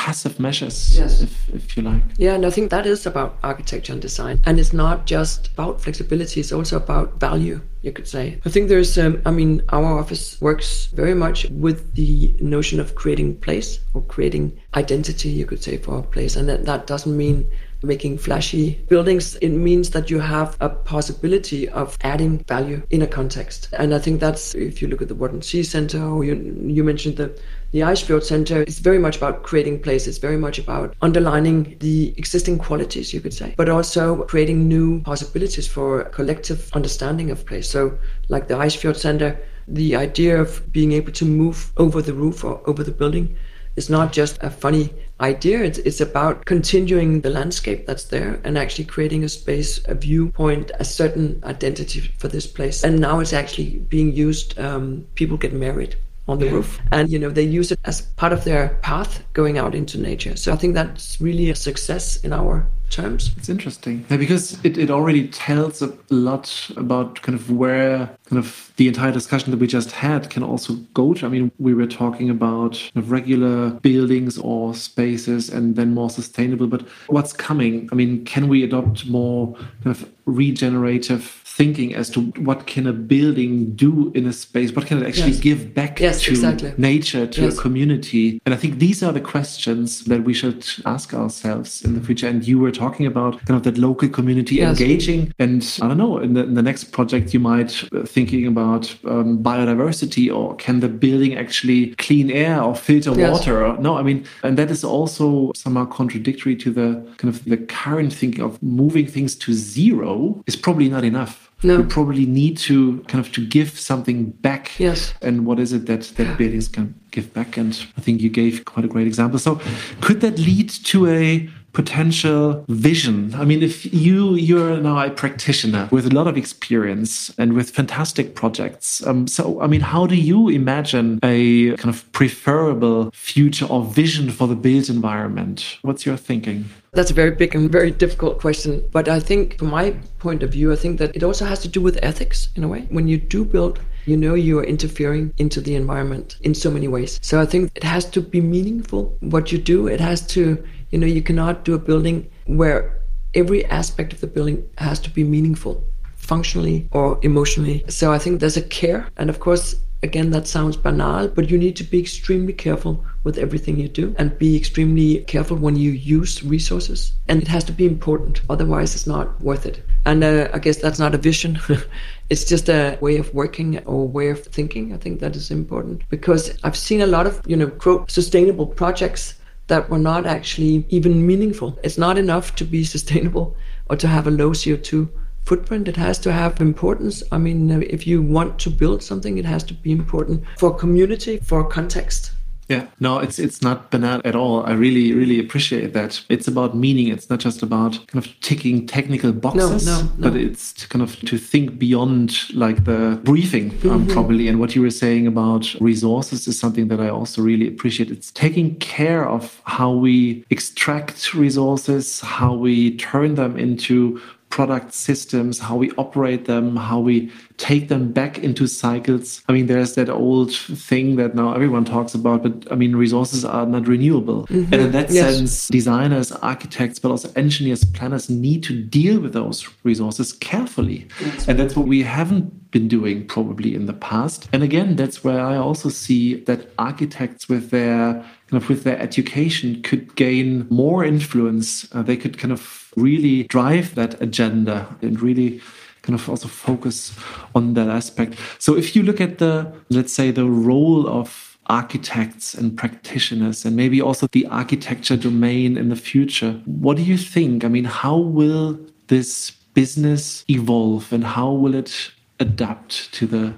passive 0.00 0.40
measures, 0.40 0.96
yes. 0.96 1.20
if, 1.20 1.54
if 1.54 1.76
you 1.76 1.82
like. 1.82 2.02
Yeah, 2.16 2.34
and 2.34 2.46
I 2.46 2.50
think 2.50 2.70
that 2.70 2.86
is 2.86 3.04
about 3.04 3.36
architecture 3.42 3.92
and 3.92 4.00
design. 4.00 4.40
And 4.46 4.58
it's 4.58 4.72
not 4.72 5.04
just 5.04 5.48
about 5.48 5.78
flexibility, 5.82 6.40
it's 6.40 6.52
also 6.52 6.78
about 6.78 7.20
value, 7.20 7.60
you 7.82 7.92
could 7.92 8.08
say. 8.08 8.40
I 8.46 8.48
think 8.48 8.70
there's, 8.70 8.96
um, 8.96 9.20
I 9.26 9.30
mean, 9.30 9.60
our 9.68 9.98
office 9.98 10.40
works 10.40 10.86
very 10.86 11.14
much 11.14 11.46
with 11.50 11.94
the 11.96 12.34
notion 12.40 12.80
of 12.80 12.94
creating 12.94 13.36
place 13.40 13.78
or 13.92 14.00
creating 14.00 14.58
identity, 14.74 15.28
you 15.28 15.44
could 15.44 15.62
say, 15.62 15.76
for 15.76 15.98
a 15.98 16.02
place. 16.02 16.34
And 16.34 16.48
that, 16.48 16.64
that 16.64 16.86
doesn't 16.86 17.14
mean 17.14 17.46
making 17.82 18.18
flashy 18.18 18.72
buildings, 18.88 19.36
it 19.36 19.50
means 19.50 19.90
that 19.90 20.10
you 20.10 20.18
have 20.18 20.56
a 20.60 20.68
possibility 20.68 21.68
of 21.68 21.96
adding 22.02 22.38
value 22.44 22.82
in 22.90 23.02
a 23.02 23.06
context. 23.06 23.68
And 23.72 23.94
I 23.94 23.98
think 23.98 24.20
that's 24.20 24.54
if 24.54 24.82
you 24.82 24.88
look 24.88 25.02
at 25.02 25.08
the 25.08 25.14
Wadden 25.14 25.42
Sea 25.42 25.62
Center, 25.62 26.02
or 26.02 26.24
you, 26.24 26.34
you 26.62 26.84
mentioned 26.84 27.16
the 27.16 27.38
the 27.72 27.80
Icefjord 27.80 28.24
Center 28.24 28.64
is 28.64 28.80
very 28.80 28.98
much 28.98 29.16
about 29.16 29.44
creating 29.44 29.80
places, 29.80 30.18
very 30.18 30.36
much 30.36 30.58
about 30.58 30.96
underlining 31.02 31.76
the 31.78 32.12
existing 32.16 32.58
qualities, 32.58 33.14
you 33.14 33.20
could 33.20 33.32
say, 33.32 33.54
but 33.56 33.68
also 33.68 34.24
creating 34.24 34.66
new 34.66 35.00
possibilities 35.02 35.68
for 35.68 36.04
collective 36.04 36.68
understanding 36.72 37.30
of 37.30 37.46
place. 37.46 37.70
So, 37.70 37.96
like 38.28 38.48
the 38.48 38.54
Icefjord 38.54 38.96
Center, 38.96 39.40
the 39.68 39.94
idea 39.94 40.40
of 40.40 40.72
being 40.72 40.90
able 40.92 41.12
to 41.12 41.24
move 41.24 41.72
over 41.76 42.02
the 42.02 42.12
roof 42.12 42.42
or 42.42 42.60
over 42.68 42.82
the 42.82 42.90
building 42.90 43.36
is 43.76 43.88
not 43.88 44.12
just 44.12 44.36
a 44.42 44.50
funny 44.50 44.92
idea. 45.20 45.62
It's, 45.62 45.78
it's 45.78 46.00
about 46.00 46.46
continuing 46.46 47.20
the 47.20 47.30
landscape 47.30 47.86
that's 47.86 48.04
there 48.04 48.40
and 48.42 48.58
actually 48.58 48.86
creating 48.86 49.22
a 49.22 49.28
space, 49.28 49.80
a 49.86 49.94
viewpoint, 49.94 50.72
a 50.80 50.84
certain 50.84 51.40
identity 51.44 52.00
for 52.18 52.26
this 52.26 52.48
place. 52.48 52.82
And 52.82 52.98
now 52.98 53.20
it's 53.20 53.32
actually 53.32 53.78
being 53.88 54.12
used. 54.12 54.58
Um, 54.58 55.06
people 55.14 55.36
get 55.36 55.52
married 55.52 55.94
on 56.30 56.38
the 56.38 56.48
roof. 56.48 56.80
And 56.92 57.10
you 57.10 57.18
know 57.18 57.30
they 57.30 57.42
use 57.42 57.70
it 57.72 57.78
as 57.84 58.02
part 58.02 58.32
of 58.32 58.44
their 58.44 58.70
path 58.82 59.22
going 59.32 59.58
out 59.58 59.74
into 59.74 59.98
nature. 59.98 60.36
So 60.36 60.52
i 60.52 60.56
think 60.56 60.74
that's 60.74 61.20
really 61.20 61.50
a 61.50 61.54
success 61.54 62.16
in 62.24 62.32
our 62.32 62.66
terms. 62.90 63.30
It's 63.36 63.48
interesting. 63.48 64.04
Yeah, 64.10 64.16
because 64.16 64.62
it, 64.64 64.76
it 64.76 64.90
already 64.90 65.28
tells 65.28 65.80
a 65.80 65.96
lot 66.10 66.70
about 66.76 67.22
kind 67.22 67.38
of 67.38 67.50
where 67.50 68.10
kind 68.26 68.38
of 68.38 68.72
the 68.76 68.88
entire 68.88 69.12
discussion 69.12 69.50
that 69.52 69.60
we 69.60 69.66
just 69.66 69.92
had 69.92 70.28
can 70.28 70.42
also 70.42 70.74
go 70.92 71.14
to. 71.14 71.26
I 71.26 71.28
mean 71.28 71.52
we 71.58 71.72
were 71.72 71.86
talking 71.86 72.28
about 72.30 72.72
kind 72.72 73.04
of 73.04 73.10
regular 73.10 73.70
buildings 73.70 74.38
or 74.38 74.74
spaces 74.74 75.48
and 75.48 75.76
then 75.76 75.94
more 75.94 76.10
sustainable 76.10 76.66
but 76.66 76.82
what's 77.06 77.32
coming? 77.32 77.88
I 77.92 77.94
mean 77.94 78.24
can 78.24 78.48
we 78.48 78.64
adopt 78.64 79.06
more 79.06 79.54
kind 79.54 79.96
of 79.96 80.08
regenerative 80.26 81.39
thinking 81.60 81.94
as 81.94 82.08
to 82.08 82.22
what 82.48 82.66
can 82.66 82.86
a 82.86 82.92
building 83.14 83.52
do 83.84 84.10
in 84.14 84.26
a 84.26 84.32
space? 84.32 84.72
What 84.74 84.86
can 84.86 85.02
it 85.02 85.06
actually 85.06 85.32
yes. 85.32 85.48
give 85.48 85.74
back 85.74 86.00
yes, 86.00 86.22
to 86.22 86.30
exactly. 86.30 86.72
nature 86.78 87.26
to 87.26 87.42
yes. 87.42 87.58
a 87.58 87.60
community? 87.60 88.40
And 88.46 88.54
i 88.54 88.58
think 88.62 88.78
these 88.86 89.02
are 89.06 89.12
the 89.12 89.24
questions 89.34 89.88
that 90.10 90.20
we 90.28 90.32
should 90.40 90.62
ask 90.86 91.12
ourselves 91.12 91.70
in 91.84 91.90
the 91.96 92.02
future. 92.06 92.28
And 92.32 92.38
you 92.50 92.58
were 92.64 92.74
talking 92.84 93.04
about 93.12 93.32
kind 93.46 93.56
of 93.58 93.64
that 93.64 93.76
local 93.76 94.08
community 94.08 94.56
engaging. 94.62 95.34
And 95.38 95.60
i 95.82 95.88
don't 95.88 95.98
know 96.04 96.16
in 96.26 96.32
the, 96.36 96.44
in 96.50 96.54
the, 96.54 96.66
next 96.70 96.84
project 96.96 97.34
you 97.34 97.40
might 97.52 97.72
uh, 97.92 98.04
thinking 98.16 98.46
about 98.46 98.84
um, 99.12 99.28
biodiversity 99.50 100.24
or 100.36 100.56
can 100.64 100.80
the 100.80 100.88
building 100.88 101.32
actually 101.44 101.94
clean 102.06 102.30
air 102.30 102.56
or 102.62 102.74
filter 102.74 103.12
water? 103.12 103.76
No 103.86 103.92
i 104.00 104.02
mean 104.08 104.24
and 104.44 104.56
that 104.60 104.70
is 104.70 104.82
also 104.82 105.52
somehow 105.64 105.84
contradictory 106.00 106.56
to 106.64 106.68
the 106.78 106.88
kind 107.18 107.30
of 107.34 107.44
the 107.44 107.58
current 107.80 108.12
thinking 108.20 108.42
of 108.48 108.62
moving 108.62 109.06
things 109.06 109.36
to 109.42 109.52
zero 109.52 110.42
is 110.46 110.56
probably 110.56 110.88
not 110.88 111.04
enough 111.04 111.49
no. 111.62 111.78
you 111.78 111.84
probably 111.84 112.26
need 112.26 112.56
to 112.58 113.00
kind 113.08 113.24
of 113.24 113.32
to 113.32 113.46
give 113.46 113.78
something 113.78 114.30
back. 114.30 114.78
Yes. 114.78 115.14
And 115.22 115.46
what 115.46 115.58
is 115.58 115.72
it 115.72 115.86
that 115.86 116.02
that 116.16 116.38
buildings 116.38 116.68
can 116.68 116.94
give 117.10 117.32
back? 117.32 117.56
And 117.56 117.72
I 117.96 118.00
think 118.00 118.20
you 118.20 118.30
gave 118.30 118.64
quite 118.64 118.84
a 118.84 118.88
great 118.88 119.06
example. 119.06 119.38
So 119.38 119.60
could 120.00 120.20
that 120.20 120.38
lead 120.38 120.70
to 120.70 121.06
a 121.08 121.48
potential 121.72 122.64
vision 122.68 123.34
i 123.34 123.44
mean 123.44 123.62
if 123.62 123.92
you 123.92 124.34
you're 124.34 124.72
an 124.72 124.86
a 124.86 125.10
practitioner 125.10 125.88
with 125.90 126.06
a 126.06 126.14
lot 126.14 126.26
of 126.26 126.36
experience 126.36 127.32
and 127.38 127.52
with 127.52 127.70
fantastic 127.70 128.34
projects 128.34 129.06
um, 129.06 129.26
so 129.26 129.60
i 129.60 129.66
mean 129.66 129.80
how 129.80 130.06
do 130.06 130.16
you 130.16 130.48
imagine 130.48 131.18
a 131.22 131.76
kind 131.76 131.94
of 131.94 132.10
preferable 132.12 133.10
future 133.12 133.66
or 133.66 133.84
vision 133.84 134.30
for 134.30 134.46
the 134.48 134.56
built 134.56 134.88
environment 134.88 135.78
what's 135.82 136.04
your 136.04 136.16
thinking 136.16 136.64
that's 136.92 137.12
a 137.12 137.14
very 137.14 137.30
big 137.30 137.54
and 137.54 137.70
very 137.70 137.92
difficult 137.92 138.40
question. 138.40 138.84
But 138.90 139.08
I 139.08 139.20
think, 139.20 139.58
from 139.58 139.70
my 139.70 139.92
point 140.18 140.42
of 140.42 140.50
view, 140.50 140.72
I 140.72 140.76
think 140.76 140.98
that 140.98 141.14
it 141.14 141.22
also 141.22 141.44
has 141.44 141.60
to 141.60 141.68
do 141.68 141.80
with 141.80 141.96
ethics 142.02 142.48
in 142.56 142.64
a 142.64 142.68
way. 142.68 142.88
When 142.90 143.06
you 143.06 143.16
do 143.16 143.44
build, 143.44 143.78
you 144.06 144.16
know 144.16 144.34
you 144.34 144.58
are 144.58 144.64
interfering 144.64 145.32
into 145.38 145.60
the 145.60 145.76
environment 145.76 146.36
in 146.40 146.54
so 146.54 146.70
many 146.70 146.88
ways. 146.88 147.20
So 147.22 147.40
I 147.40 147.46
think 147.46 147.70
it 147.76 147.84
has 147.84 148.04
to 148.06 148.20
be 148.20 148.40
meaningful 148.40 149.16
what 149.20 149.52
you 149.52 149.58
do. 149.58 149.86
It 149.86 150.00
has 150.00 150.26
to, 150.28 150.62
you 150.90 150.98
know, 150.98 151.06
you 151.06 151.22
cannot 151.22 151.64
do 151.64 151.74
a 151.74 151.78
building 151.78 152.28
where 152.46 153.00
every 153.34 153.64
aspect 153.66 154.12
of 154.12 154.20
the 154.20 154.26
building 154.26 154.68
has 154.78 154.98
to 155.00 155.10
be 155.10 155.24
meaningful 155.24 155.84
functionally 156.16 156.88
or 156.92 157.18
emotionally. 157.22 157.84
So 157.88 158.12
I 158.12 158.18
think 158.18 158.40
there's 158.40 158.56
a 158.56 158.62
care. 158.62 159.08
And 159.16 159.30
of 159.30 159.40
course, 159.40 159.76
again, 160.02 160.30
that 160.30 160.46
sounds 160.46 160.76
banal, 160.76 161.28
but 161.28 161.50
you 161.50 161.58
need 161.58 161.76
to 161.76 161.84
be 161.84 162.00
extremely 162.00 162.52
careful 162.52 163.04
with 163.24 163.38
everything 163.38 163.78
you 163.78 163.88
do 163.88 164.14
and 164.18 164.36
be 164.38 164.56
extremely 164.56 165.20
careful 165.24 165.56
when 165.56 165.76
you 165.76 165.90
use 165.90 166.42
resources. 166.42 167.12
And 167.28 167.42
it 167.42 167.48
has 167.48 167.64
to 167.64 167.72
be 167.72 167.86
important, 167.86 168.40
otherwise, 168.48 168.94
it's 168.94 169.06
not 169.06 169.40
worth 169.40 169.66
it. 169.66 169.82
And 170.06 170.24
uh, 170.24 170.48
I 170.54 170.58
guess 170.58 170.78
that's 170.78 170.98
not 170.98 171.14
a 171.14 171.18
vision. 171.18 171.58
it's 172.30 172.44
just 172.44 172.68
a 172.68 172.96
way 173.00 173.18
of 173.18 173.32
working 173.34 173.78
or 173.84 174.08
way 174.08 174.30
of 174.30 174.42
thinking. 174.44 174.94
I 174.94 174.96
think 174.96 175.20
that 175.20 175.36
is 175.36 175.50
important 175.50 176.08
because 176.08 176.58
I've 176.64 176.76
seen 176.76 177.02
a 177.02 177.06
lot 177.06 177.26
of, 177.26 177.42
you 177.46 177.56
know, 177.56 177.68
quote, 177.68 178.10
sustainable 178.10 178.66
projects 178.66 179.34
that 179.70 179.88
were 179.88 179.98
not 179.98 180.26
actually 180.26 180.84
even 180.88 181.26
meaningful. 181.26 181.78
It's 181.82 181.96
not 181.96 182.18
enough 182.18 182.54
to 182.56 182.64
be 182.64 182.84
sustainable 182.84 183.56
or 183.88 183.96
to 183.96 184.08
have 184.08 184.26
a 184.26 184.30
low 184.30 184.50
CO2 184.50 185.08
footprint. 185.44 185.88
It 185.88 185.96
has 185.96 186.18
to 186.18 186.32
have 186.32 186.60
importance. 186.60 187.22
I 187.32 187.38
mean, 187.38 187.70
if 187.82 188.06
you 188.06 188.20
want 188.20 188.58
to 188.60 188.70
build 188.70 189.02
something, 189.02 189.38
it 189.38 189.44
has 189.44 189.62
to 189.64 189.74
be 189.74 189.92
important 189.92 190.44
for 190.58 190.74
community, 190.74 191.38
for 191.38 191.62
context. 191.66 192.32
Yeah, 192.70 192.86
no, 193.00 193.18
it's 193.18 193.40
it's 193.40 193.62
not 193.62 193.90
banal 193.90 194.20
at 194.24 194.36
all. 194.36 194.64
I 194.64 194.74
really, 194.74 195.12
really 195.12 195.40
appreciate 195.40 195.92
that. 195.94 196.24
It's 196.28 196.46
about 196.46 196.76
meaning. 196.76 197.08
It's 197.08 197.28
not 197.28 197.40
just 197.40 197.64
about 197.64 197.94
kind 198.06 198.24
of 198.24 198.40
ticking 198.40 198.86
technical 198.86 199.32
boxes, 199.32 199.84
no, 199.84 200.02
no, 200.02 200.08
no. 200.18 200.30
but 200.30 200.36
it's 200.36 200.72
to 200.74 200.88
kind 200.88 201.02
of 201.02 201.18
to 201.22 201.36
think 201.36 201.80
beyond 201.80 202.54
like 202.54 202.84
the 202.84 203.20
briefing 203.24 203.70
um, 203.70 203.78
mm-hmm. 203.78 204.12
probably. 204.12 204.46
And 204.46 204.60
what 204.60 204.76
you 204.76 204.82
were 204.82 204.90
saying 204.90 205.26
about 205.26 205.74
resources 205.80 206.46
is 206.46 206.60
something 206.60 206.86
that 206.88 207.00
I 207.00 207.08
also 207.08 207.42
really 207.42 207.66
appreciate. 207.66 208.08
It's 208.08 208.30
taking 208.30 208.76
care 208.76 209.28
of 209.28 209.60
how 209.64 209.90
we 209.90 210.44
extract 210.50 211.34
resources, 211.34 212.20
how 212.20 212.54
we 212.54 212.96
turn 212.98 213.34
them 213.34 213.58
into 213.58 214.20
product 214.50 214.92
systems, 214.92 215.58
how 215.58 215.76
we 215.76 215.90
operate 215.92 216.44
them, 216.44 216.76
how 216.76 216.98
we 216.98 217.32
take 217.56 217.88
them 217.88 218.12
back 218.12 218.38
into 218.38 218.66
cycles. 218.66 219.42
I 219.48 219.52
mean, 219.52 219.66
there's 219.66 219.94
that 219.94 220.08
old 220.10 220.52
thing 220.52 221.16
that 221.16 221.34
now 221.34 221.54
everyone 221.54 221.84
talks 221.84 222.14
about, 222.14 222.42
but 222.42 222.70
I 222.70 222.74
mean, 222.74 222.96
resources 222.96 223.44
are 223.44 223.64
not 223.64 223.86
renewable. 223.86 224.46
Mm-hmm. 224.46 224.74
And 224.74 224.82
in 224.82 224.92
that 224.92 225.10
yes. 225.10 225.36
sense, 225.36 225.68
designers, 225.68 226.32
architects, 226.32 226.98
but 226.98 227.10
also 227.10 227.32
engineers, 227.36 227.84
planners 227.84 228.28
need 228.28 228.62
to 228.64 228.82
deal 228.82 229.20
with 229.20 229.32
those 229.32 229.68
resources 229.84 230.32
carefully. 230.32 231.06
Yes. 231.20 231.48
And 231.48 231.58
that's 231.58 231.76
what 231.76 231.86
we 231.86 232.02
haven't 232.02 232.70
been 232.70 232.88
doing 232.88 233.26
probably 233.26 233.74
in 233.74 233.86
the 233.86 233.92
past. 233.92 234.48
And 234.52 234.62
again, 234.62 234.96
that's 234.96 235.22
where 235.24 235.40
I 235.40 235.56
also 235.56 235.88
see 235.88 236.36
that 236.44 236.70
architects 236.78 237.48
with 237.48 237.70
their 237.70 238.24
kind 238.50 238.62
of 238.62 238.68
with 238.68 238.82
their 238.82 238.98
education 238.98 239.80
could 239.82 240.16
gain 240.16 240.66
more 240.70 241.04
influence. 241.04 241.88
Uh, 241.92 242.02
they 242.02 242.16
could 242.16 242.36
kind 242.36 242.52
of 242.52 242.92
really 242.96 243.44
drive 243.44 243.94
that 243.94 244.20
agenda 244.20 244.88
and 245.02 245.20
really 245.20 245.60
kind 246.02 246.18
of 246.18 246.28
also 246.28 246.48
focus 246.48 247.16
on 247.54 247.74
that 247.74 247.88
aspect. 247.88 248.34
So 248.58 248.76
if 248.76 248.96
you 248.96 249.02
look 249.02 249.20
at 249.20 249.38
the, 249.38 249.72
let's 249.90 250.12
say, 250.12 250.30
the 250.30 250.46
role 250.46 251.06
of 251.08 251.58
architects 251.66 252.54
and 252.54 252.76
practitioners 252.76 253.64
and 253.64 253.76
maybe 253.76 254.00
also 254.00 254.26
the 254.32 254.46
architecture 254.46 255.16
domain 255.16 255.76
in 255.76 255.88
the 255.88 255.96
future, 255.96 256.52
what 256.64 256.96
do 256.96 257.04
you 257.04 257.16
think? 257.16 257.64
I 257.64 257.68
mean, 257.68 257.84
how 257.84 258.16
will 258.16 258.80
this 259.06 259.52
business 259.74 260.44
evolve 260.48 261.12
and 261.12 261.22
how 261.22 261.52
will 261.52 261.74
it 261.74 262.10
adapt 262.40 263.12
to 263.12 263.26
the 263.26 263.54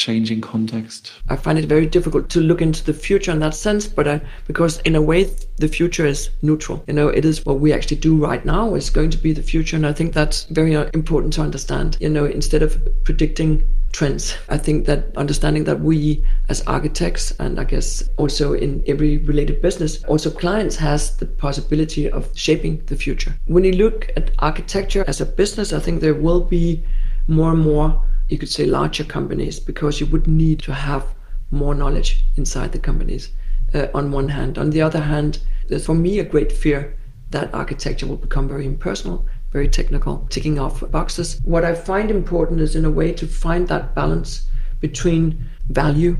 changing 0.00 0.40
context? 0.40 1.12
I 1.28 1.36
find 1.36 1.58
it 1.58 1.66
very 1.66 1.86
difficult 1.86 2.30
to 2.30 2.40
look 2.40 2.62
into 2.62 2.82
the 2.82 2.94
future 2.94 3.30
in 3.30 3.40
that 3.40 3.54
sense, 3.54 3.86
but 3.86 4.08
I, 4.08 4.22
because 4.46 4.80
in 4.80 4.96
a 4.96 5.02
way 5.02 5.24
the 5.58 5.68
future 5.68 6.06
is 6.06 6.30
neutral. 6.40 6.82
You 6.86 6.94
know, 6.94 7.08
it 7.08 7.26
is 7.26 7.44
what 7.44 7.60
we 7.60 7.74
actually 7.74 7.98
do 7.98 8.16
right 8.16 8.42
now 8.44 8.74
is 8.74 8.88
going 8.88 9.10
to 9.10 9.18
be 9.18 9.32
the 9.34 9.42
future, 9.42 9.76
and 9.76 9.86
I 9.86 9.92
think 9.92 10.14
that's 10.14 10.44
very 10.44 10.74
uh, 10.74 10.88
important 10.94 11.34
to 11.34 11.42
understand. 11.42 11.98
You 12.00 12.08
know, 12.08 12.24
instead 12.24 12.62
of 12.62 12.80
predicting 13.04 13.62
trends. 13.92 14.36
I 14.48 14.56
think 14.56 14.86
that 14.86 15.16
understanding 15.16 15.64
that 15.64 15.80
we 15.80 16.24
as 16.48 16.62
architects 16.62 17.32
and 17.40 17.58
I 17.58 17.64
guess 17.64 18.08
also 18.18 18.52
in 18.52 18.84
every 18.86 19.18
related 19.18 19.60
business, 19.60 20.02
also 20.04 20.30
clients 20.30 20.76
has 20.76 21.16
the 21.16 21.26
possibility 21.26 22.08
of 22.08 22.30
shaping 22.34 22.82
the 22.86 22.96
future. 22.96 23.34
When 23.46 23.64
you 23.64 23.72
look 23.72 24.08
at 24.16 24.30
architecture 24.38 25.04
as 25.08 25.20
a 25.20 25.26
business, 25.26 25.72
I 25.72 25.80
think 25.80 26.00
there 26.00 26.14
will 26.14 26.40
be 26.40 26.84
more 27.26 27.50
and 27.52 27.62
more 27.62 28.00
you 28.30 28.38
could 28.38 28.48
say 28.48 28.64
larger 28.64 29.04
companies 29.04 29.58
because 29.60 30.00
you 30.00 30.06
would 30.06 30.26
need 30.26 30.60
to 30.60 30.72
have 30.72 31.04
more 31.50 31.74
knowledge 31.74 32.24
inside 32.36 32.72
the 32.72 32.78
companies 32.78 33.30
uh, 33.74 33.88
on 33.94 34.12
one 34.12 34.28
hand. 34.28 34.58
On 34.58 34.70
the 34.70 34.82
other 34.82 35.00
hand 35.00 35.40
there's 35.68 35.86
for 35.86 35.94
me 35.94 36.18
a 36.18 36.24
great 36.24 36.52
fear 36.52 36.96
that 37.30 37.54
architecture 37.54 38.06
will 38.06 38.16
become 38.16 38.48
very 38.48 38.66
impersonal 38.66 39.26
very 39.52 39.68
technical 39.68 40.26
ticking 40.30 40.58
off 40.58 40.88
boxes. 40.90 41.40
What 41.44 41.64
i 41.64 41.74
find 41.74 42.10
important 42.10 42.60
is 42.60 42.76
in 42.76 42.84
a 42.84 42.90
way 42.90 43.12
to 43.12 43.26
find 43.26 43.66
that 43.68 43.94
balance 43.94 44.48
between 44.80 45.44
value 45.68 46.16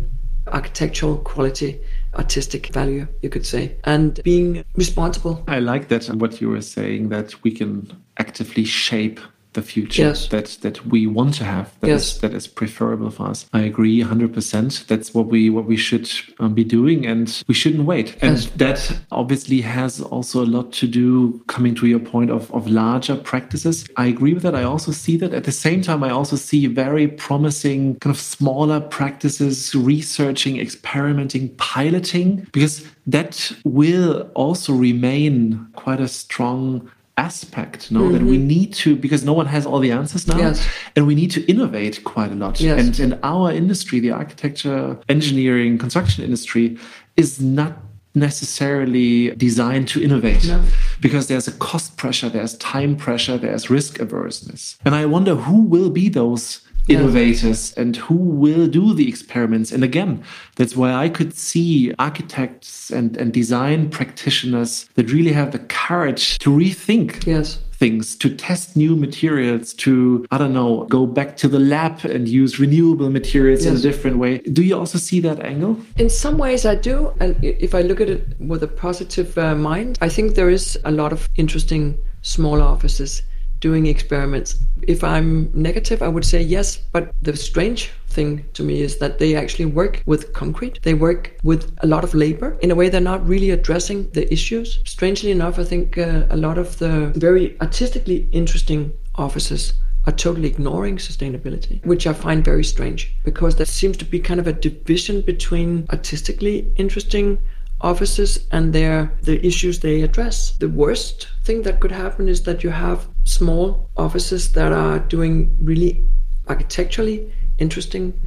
architectural 0.48 1.18
quality 1.18 1.80
artistic 2.14 2.72
value 2.72 3.06
you 3.22 3.28
could 3.28 3.46
say 3.46 3.76
and 3.84 4.20
being 4.24 4.64
responsible. 4.74 5.44
I 5.46 5.60
like 5.60 5.88
that 5.88 6.08
and 6.08 6.20
what 6.20 6.40
you 6.40 6.48
were 6.48 6.62
saying 6.62 7.10
that 7.10 7.40
we 7.44 7.52
can 7.52 7.90
actively 8.18 8.64
shape 8.64 9.20
the 9.52 9.62
future 9.62 10.02
yes. 10.02 10.28
that 10.28 10.58
that 10.62 10.86
we 10.86 11.06
want 11.06 11.34
to 11.34 11.44
have 11.44 11.78
that 11.80 11.88
yes. 11.88 12.14
is, 12.14 12.20
that 12.20 12.34
is 12.34 12.46
preferable 12.46 13.10
for 13.10 13.26
us 13.26 13.46
i 13.52 13.60
agree 13.60 14.02
100% 14.02 14.86
that's 14.86 15.14
what 15.14 15.26
we 15.26 15.50
what 15.50 15.64
we 15.64 15.76
should 15.76 16.10
um, 16.38 16.54
be 16.54 16.64
doing 16.64 17.06
and 17.06 17.42
we 17.48 17.54
shouldn't 17.54 17.84
wait 17.84 18.16
and 18.22 18.38
yes. 18.38 18.50
that 18.56 19.00
obviously 19.10 19.60
has 19.60 20.00
also 20.00 20.44
a 20.44 20.46
lot 20.46 20.72
to 20.72 20.86
do 20.86 21.42
coming 21.48 21.74
to 21.74 21.86
your 21.86 21.98
point 21.98 22.30
of 22.30 22.50
of 22.52 22.68
larger 22.68 23.16
practices 23.16 23.86
i 23.96 24.06
agree 24.06 24.34
with 24.34 24.42
that 24.42 24.54
i 24.54 24.62
also 24.62 24.92
see 24.92 25.16
that 25.16 25.34
at 25.34 25.44
the 25.44 25.52
same 25.52 25.82
time 25.82 26.04
i 26.04 26.10
also 26.10 26.36
see 26.36 26.66
very 26.66 27.08
promising 27.08 27.98
kind 28.00 28.14
of 28.14 28.20
smaller 28.20 28.80
practices 28.80 29.74
researching 29.74 30.60
experimenting 30.60 31.48
piloting 31.56 32.46
because 32.52 32.86
that 33.06 33.52
will 33.64 34.22
also 34.34 34.72
remain 34.72 35.66
quite 35.74 36.00
a 36.00 36.08
strong 36.08 36.90
aspect 37.20 37.90
no 37.90 38.00
mm-hmm. 38.00 38.12
that 38.14 38.22
we 38.22 38.38
mm-hmm. 38.38 38.54
need 38.54 38.70
to 38.72 38.96
because 38.96 39.22
no 39.30 39.34
one 39.40 39.46
has 39.46 39.66
all 39.66 39.80
the 39.86 39.92
answers 40.00 40.26
now 40.26 40.38
yes. 40.38 40.66
and 40.96 41.06
we 41.06 41.14
need 41.14 41.30
to 41.30 41.40
innovate 41.52 42.02
quite 42.04 42.32
a 42.32 42.34
lot 42.34 42.60
yes. 42.60 42.80
and 42.80 42.98
in 43.04 43.18
our 43.22 43.52
industry 43.52 44.00
the 44.00 44.10
architecture 44.10 44.98
engineering 45.08 45.76
construction 45.76 46.24
industry 46.24 46.78
is 47.16 47.40
not 47.40 47.72
necessarily 48.14 49.30
designed 49.36 49.86
to 49.86 50.02
innovate 50.02 50.44
no. 50.46 50.62
because 51.00 51.28
there's 51.28 51.46
a 51.46 51.52
cost 51.68 51.96
pressure 51.96 52.28
there's 52.28 52.56
time 52.56 52.96
pressure 52.96 53.36
there's 53.38 53.70
risk 53.70 54.00
averseness 54.00 54.76
and 54.84 54.94
i 54.94 55.04
wonder 55.04 55.34
who 55.34 55.60
will 55.62 55.90
be 55.90 56.08
those 56.08 56.66
innovators 56.90 57.72
and 57.74 57.96
who 57.96 58.14
will 58.14 58.66
do 58.66 58.94
the 58.94 59.08
experiments. 59.08 59.72
And 59.72 59.84
again, 59.84 60.22
that's 60.56 60.76
why 60.76 60.92
I 60.92 61.08
could 61.08 61.34
see 61.34 61.94
architects 61.98 62.90
and, 62.90 63.16
and 63.16 63.32
design 63.32 63.90
practitioners 63.90 64.88
that 64.94 65.10
really 65.10 65.32
have 65.32 65.52
the 65.52 65.60
courage 65.60 66.38
to 66.40 66.50
rethink 66.50 67.26
yes. 67.26 67.58
things, 67.72 68.16
to 68.16 68.34
test 68.34 68.76
new 68.76 68.96
materials, 68.96 69.72
to, 69.74 70.26
I 70.30 70.38
don't 70.38 70.52
know, 70.52 70.84
go 70.84 71.06
back 71.06 71.36
to 71.38 71.48
the 71.48 71.60
lab 71.60 72.04
and 72.04 72.28
use 72.28 72.58
renewable 72.58 73.10
materials 73.10 73.64
yes. 73.64 73.70
in 73.70 73.78
a 73.78 73.80
different 73.80 74.18
way. 74.18 74.38
Do 74.38 74.62
you 74.62 74.76
also 74.76 74.98
see 74.98 75.20
that 75.20 75.40
angle? 75.40 75.78
In 75.96 76.10
some 76.10 76.38
ways, 76.38 76.66
I 76.66 76.74
do. 76.74 77.12
And 77.20 77.42
if 77.44 77.74
I 77.74 77.82
look 77.82 78.00
at 78.00 78.08
it 78.08 78.26
with 78.40 78.62
a 78.62 78.68
positive 78.68 79.36
uh, 79.38 79.54
mind, 79.54 79.98
I 80.00 80.08
think 80.08 80.34
there 80.34 80.50
is 80.50 80.78
a 80.84 80.90
lot 80.90 81.12
of 81.12 81.28
interesting 81.36 81.98
small 82.22 82.60
offices 82.60 83.22
doing 83.60 83.86
experiments. 83.86 84.58
If 84.82 85.04
I'm 85.04 85.50
negative, 85.54 86.02
I 86.02 86.08
would 86.08 86.24
say 86.24 86.42
yes, 86.42 86.76
but 86.76 87.12
the 87.22 87.36
strange 87.36 87.90
thing 88.08 88.44
to 88.54 88.62
me 88.62 88.80
is 88.80 88.98
that 88.98 89.18
they 89.18 89.36
actually 89.36 89.66
work 89.66 90.02
with 90.06 90.32
concrete. 90.32 90.80
They 90.82 90.94
work 90.94 91.36
with 91.42 91.72
a 91.78 91.86
lot 91.86 92.04
of 92.04 92.14
labor. 92.14 92.56
In 92.60 92.70
a 92.70 92.74
way, 92.74 92.88
they're 92.88 93.00
not 93.00 93.26
really 93.28 93.50
addressing 93.50 94.10
the 94.10 94.30
issues. 94.32 94.80
Strangely 94.84 95.30
enough, 95.30 95.58
I 95.58 95.64
think 95.64 95.98
uh, 95.98 96.24
a 96.30 96.36
lot 96.36 96.58
of 96.58 96.78
the 96.78 97.12
very 97.14 97.60
artistically 97.60 98.28
interesting 98.32 98.92
offices 99.14 99.74
are 100.06 100.12
totally 100.12 100.48
ignoring 100.48 100.96
sustainability, 100.96 101.84
which 101.84 102.06
I 102.06 102.14
find 102.14 102.44
very 102.44 102.64
strange 102.64 103.14
because 103.22 103.56
there 103.56 103.66
seems 103.66 103.96
to 103.98 104.04
be 104.04 104.18
kind 104.18 104.40
of 104.40 104.46
a 104.46 104.52
division 104.52 105.20
between 105.20 105.86
artistically 105.90 106.72
interesting 106.76 107.38
offices 107.82 108.46
and 108.50 108.72
their 108.72 109.12
the 109.22 109.44
issues 109.46 109.80
they 109.80 110.02
address. 110.02 110.52
The 110.58 110.68
worst 110.68 111.28
thing 111.44 111.62
that 111.62 111.80
could 111.80 111.92
happen 111.92 112.28
is 112.28 112.42
that 112.42 112.62
you 112.62 112.70
have 112.70 113.08
small 113.24 113.88
offices 113.96 114.52
that 114.52 114.72
are 114.72 114.98
doing 114.98 115.56
really 115.60 116.04
architecturally 116.48 117.32
interesting 117.58 118.18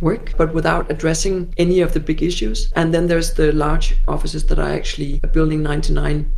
work, 0.00 0.34
but 0.36 0.54
without 0.54 0.90
addressing 0.90 1.52
any 1.56 1.80
of 1.80 1.92
the 1.92 2.00
big 2.00 2.22
issues. 2.22 2.72
And 2.74 2.92
then 2.92 3.06
there's 3.06 3.34
the 3.34 3.52
large 3.52 3.96
offices 4.08 4.46
that 4.46 4.58
are 4.58 4.70
actually 4.70 5.20
building 5.32 5.62
99 5.62 6.30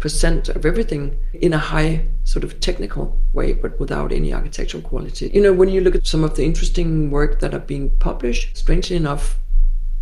percent 0.00 0.48
of 0.48 0.64
everything 0.64 1.16
in 1.34 1.52
a 1.52 1.58
high 1.58 2.02
sort 2.24 2.42
of 2.42 2.58
technical 2.58 3.20
way, 3.34 3.52
but 3.52 3.78
without 3.78 4.12
any 4.12 4.32
architectural 4.32 4.82
quality. 4.82 5.30
You 5.32 5.42
know, 5.42 5.52
when 5.52 5.68
you 5.68 5.82
look 5.82 5.94
at 5.94 6.06
some 6.06 6.24
of 6.24 6.36
the 6.36 6.44
interesting 6.44 7.10
work 7.10 7.40
that 7.40 7.54
are 7.54 7.60
being 7.60 7.90
published, 7.98 8.56
strangely 8.56 8.96
enough, 8.96 9.38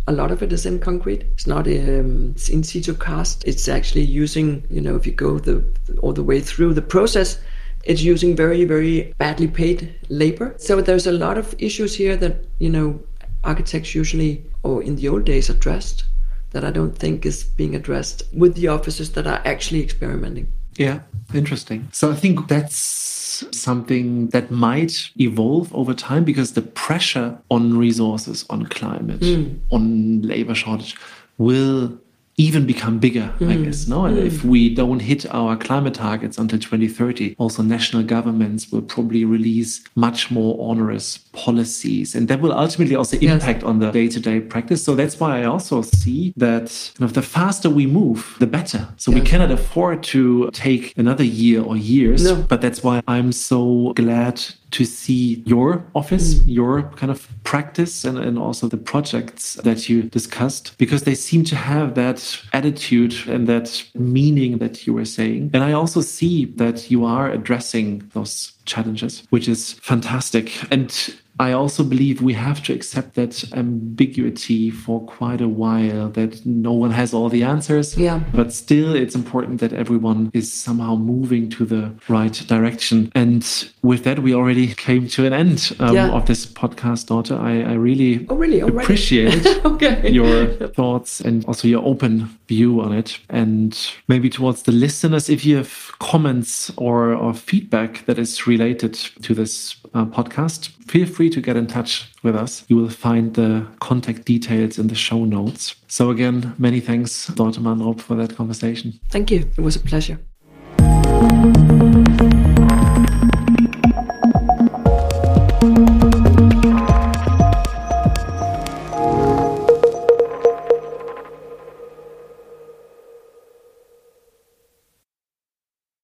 a 0.07 0.13
lot 0.13 0.31
of 0.31 0.41
it 0.41 0.51
is 0.51 0.65
in 0.65 0.79
concrete. 0.79 1.21
It's 1.33 1.45
not 1.45 1.67
um, 1.67 2.31
it's 2.35 2.49
in 2.49 2.63
situ 2.63 2.95
cast. 2.95 3.43
It's 3.45 3.67
actually 3.67 4.05
using, 4.05 4.63
you 4.71 4.81
know, 4.81 4.95
if 4.95 5.05
you 5.05 5.11
go 5.11 5.37
the 5.37 5.63
all 6.01 6.13
the 6.13 6.23
way 6.23 6.39
through 6.39 6.73
the 6.73 6.81
process, 6.81 7.39
it's 7.83 8.01
using 8.01 8.35
very 8.35 8.65
very 8.65 9.13
badly 9.17 9.47
paid 9.47 9.95
labor. 10.09 10.55
So 10.57 10.81
there's 10.81 11.07
a 11.07 11.11
lot 11.11 11.37
of 11.37 11.55
issues 11.59 11.95
here 11.95 12.15
that 12.17 12.45
you 12.59 12.69
know 12.69 12.99
architects 13.43 13.95
usually 13.95 14.43
or 14.63 14.83
in 14.83 14.95
the 14.95 15.07
old 15.07 15.25
days 15.25 15.49
addressed 15.49 16.03
that 16.51 16.65
I 16.65 16.71
don't 16.71 16.97
think 16.97 17.25
is 17.25 17.43
being 17.43 17.75
addressed 17.75 18.23
with 18.33 18.55
the 18.55 18.67
offices 18.67 19.11
that 19.13 19.27
are 19.27 19.41
actually 19.45 19.83
experimenting. 19.83 20.51
Yeah, 20.77 20.99
interesting. 21.33 21.87
So 21.91 22.11
I 22.11 22.15
think 22.15 22.47
that's 22.47 23.45
something 23.51 24.27
that 24.27 24.49
might 24.49 25.11
evolve 25.19 25.73
over 25.75 25.93
time 25.93 26.23
because 26.23 26.53
the 26.53 26.61
pressure 26.61 27.37
on 27.49 27.77
resources, 27.77 28.45
on 28.49 28.65
climate, 28.65 29.19
mm. 29.19 29.59
on 29.71 30.21
labor 30.21 30.55
shortage 30.55 30.95
will 31.37 31.99
even 32.39 32.65
become 32.65 32.99
bigger, 32.99 33.33
mm. 33.39 33.51
I 33.51 33.57
guess. 33.65 33.85
No, 33.85 34.05
and 34.05 34.17
mm. 34.17 34.25
if 34.25 34.45
we 34.45 34.73
don't 34.73 35.01
hit 35.01 35.25
our 35.35 35.57
climate 35.57 35.93
targets 35.93 36.37
until 36.37 36.57
2030, 36.57 37.35
also 37.37 37.61
national 37.61 38.03
governments 38.03 38.71
will 38.71 38.81
probably 38.81 39.25
release 39.25 39.83
much 39.95 40.31
more 40.31 40.55
onerous 40.57 41.17
policies, 41.33 42.15
and 42.15 42.29
that 42.29 42.39
will 42.39 42.53
ultimately 42.53 42.95
also 42.95 43.17
impact 43.17 43.61
yes. 43.61 43.63
on 43.63 43.79
the 43.79 43.91
day-to-day 43.91 44.39
practice. 44.39 44.81
So 44.81 44.95
that's 44.95 45.19
why 45.19 45.41
I 45.41 45.43
also 45.43 45.81
see 45.81 46.33
that 46.37 46.93
you 46.97 47.05
know, 47.05 47.11
the 47.11 47.21
faster 47.21 47.69
we 47.69 47.85
move, 47.85 48.37
the 48.39 48.47
better. 48.47 48.87
So 48.95 49.11
yes. 49.11 49.19
we 49.19 49.25
cannot 49.27 49.51
afford 49.51 50.01
to 50.03 50.49
take 50.53 50.97
another 50.97 51.25
year 51.25 51.61
or 51.61 51.75
years, 51.75 52.23
no. 52.23 52.41
but 52.43 52.61
that's 52.61 52.81
why 52.81 53.01
I'm 53.05 53.33
so 53.33 53.91
glad 53.97 54.41
to 54.71 54.85
see 54.85 55.41
your 55.45 55.83
office, 55.95 56.35
mm. 56.35 56.43
your 56.45 56.83
kind 56.95 57.11
of 57.11 57.27
practice, 57.43 58.05
and, 58.05 58.17
and 58.17 58.37
also 58.37 58.67
the 58.67 58.77
projects 58.77 59.55
that 59.63 59.89
you 59.89 60.03
discussed, 60.03 60.77
because 60.77 61.03
they 61.03 61.15
seem 61.15 61.43
to 61.45 61.55
have 61.55 61.95
that 61.95 62.39
attitude 62.53 63.15
and 63.27 63.47
that 63.47 63.83
meaning 63.95 64.59
that 64.59 64.85
you 64.85 64.93
were 64.93 65.05
saying. 65.05 65.49
And 65.53 65.63
I 65.63 65.71
also 65.71 66.01
see 66.01 66.45
that 66.57 66.91
you 66.91 67.05
are 67.05 67.31
addressing 67.31 68.09
those 68.13 68.53
challenges, 68.65 69.23
which 69.29 69.47
is 69.47 69.73
fantastic. 69.73 70.51
And 70.71 71.15
I 71.39 71.53
also 71.53 71.83
believe 71.83 72.21
we 72.21 72.33
have 72.33 72.61
to 72.63 72.73
accept 72.73 73.15
that 73.15 73.43
ambiguity 73.53 74.69
for 74.69 74.99
quite 75.05 75.41
a 75.41 75.47
while, 75.47 76.09
that 76.09 76.45
no 76.45 76.73
one 76.73 76.91
has 76.91 77.13
all 77.13 77.29
the 77.29 77.43
answers. 77.43 77.97
Yeah. 77.97 78.19
But 78.33 78.53
still, 78.53 78.95
it's 78.95 79.15
important 79.15 79.59
that 79.61 79.73
everyone 79.73 80.31
is 80.33 80.51
somehow 80.51 80.95
moving 80.95 81.49
to 81.51 81.65
the 81.65 81.91
right 82.07 82.33
direction. 82.47 83.11
And 83.15 83.45
with 83.81 84.03
that, 84.03 84.19
we 84.19 84.33
already 84.35 84.73
came 84.75 85.07
to 85.09 85.25
an 85.25 85.33
end 85.33 85.75
um, 85.79 85.95
Yeah. 85.95 86.09
of 86.11 86.25
this 86.25 86.45
podcast, 86.45 87.07
Dorte. 87.07 87.31
I, 87.31 87.61
I 87.71 87.73
really 87.73 88.25
Oh, 88.29 88.35
really? 88.35 88.61
Already? 88.61 88.83
appreciate 88.83 89.45
Okay. 89.65 90.09
your 90.11 90.47
thoughts 90.73 91.21
and 91.21 91.45
also 91.45 91.67
your 91.67 91.83
open 91.85 92.29
view 92.47 92.81
on 92.81 92.91
it. 92.93 93.19
And 93.29 93.77
maybe 94.07 94.29
towards 94.29 94.63
the 94.63 94.71
listeners, 94.71 95.29
if 95.29 95.45
you 95.45 95.57
have 95.57 95.91
comments 95.99 96.71
or, 96.77 97.13
or 97.13 97.33
feedback 97.33 98.05
that 98.05 98.19
is 98.19 98.45
related 98.47 98.93
to 99.23 99.33
this 99.33 99.75
uh, 99.93 100.05
podcast, 100.05 100.69
feel 100.87 101.05
free 101.07 101.28
to 101.29 101.41
get 101.41 101.55
in 101.55 101.67
touch 101.67 102.11
with 102.23 102.35
us. 102.35 102.65
You 102.67 102.75
will 102.77 102.89
find 102.89 103.33
the 103.33 103.65
contact 103.79 104.25
details 104.25 104.77
in 104.77 104.87
the 104.87 104.95
show 104.95 105.25
notes. 105.25 105.75
So, 105.87 106.09
again, 106.09 106.55
many 106.57 106.79
thanks, 106.79 107.27
Dr. 107.27 107.61
Mandrup, 107.61 108.01
for 108.01 108.15
that 108.15 108.35
conversation. 108.35 108.99
Thank 109.09 109.31
you. 109.31 109.49
It 109.57 109.61
was 109.61 109.75
a 109.75 109.79
pleasure. 109.79 110.19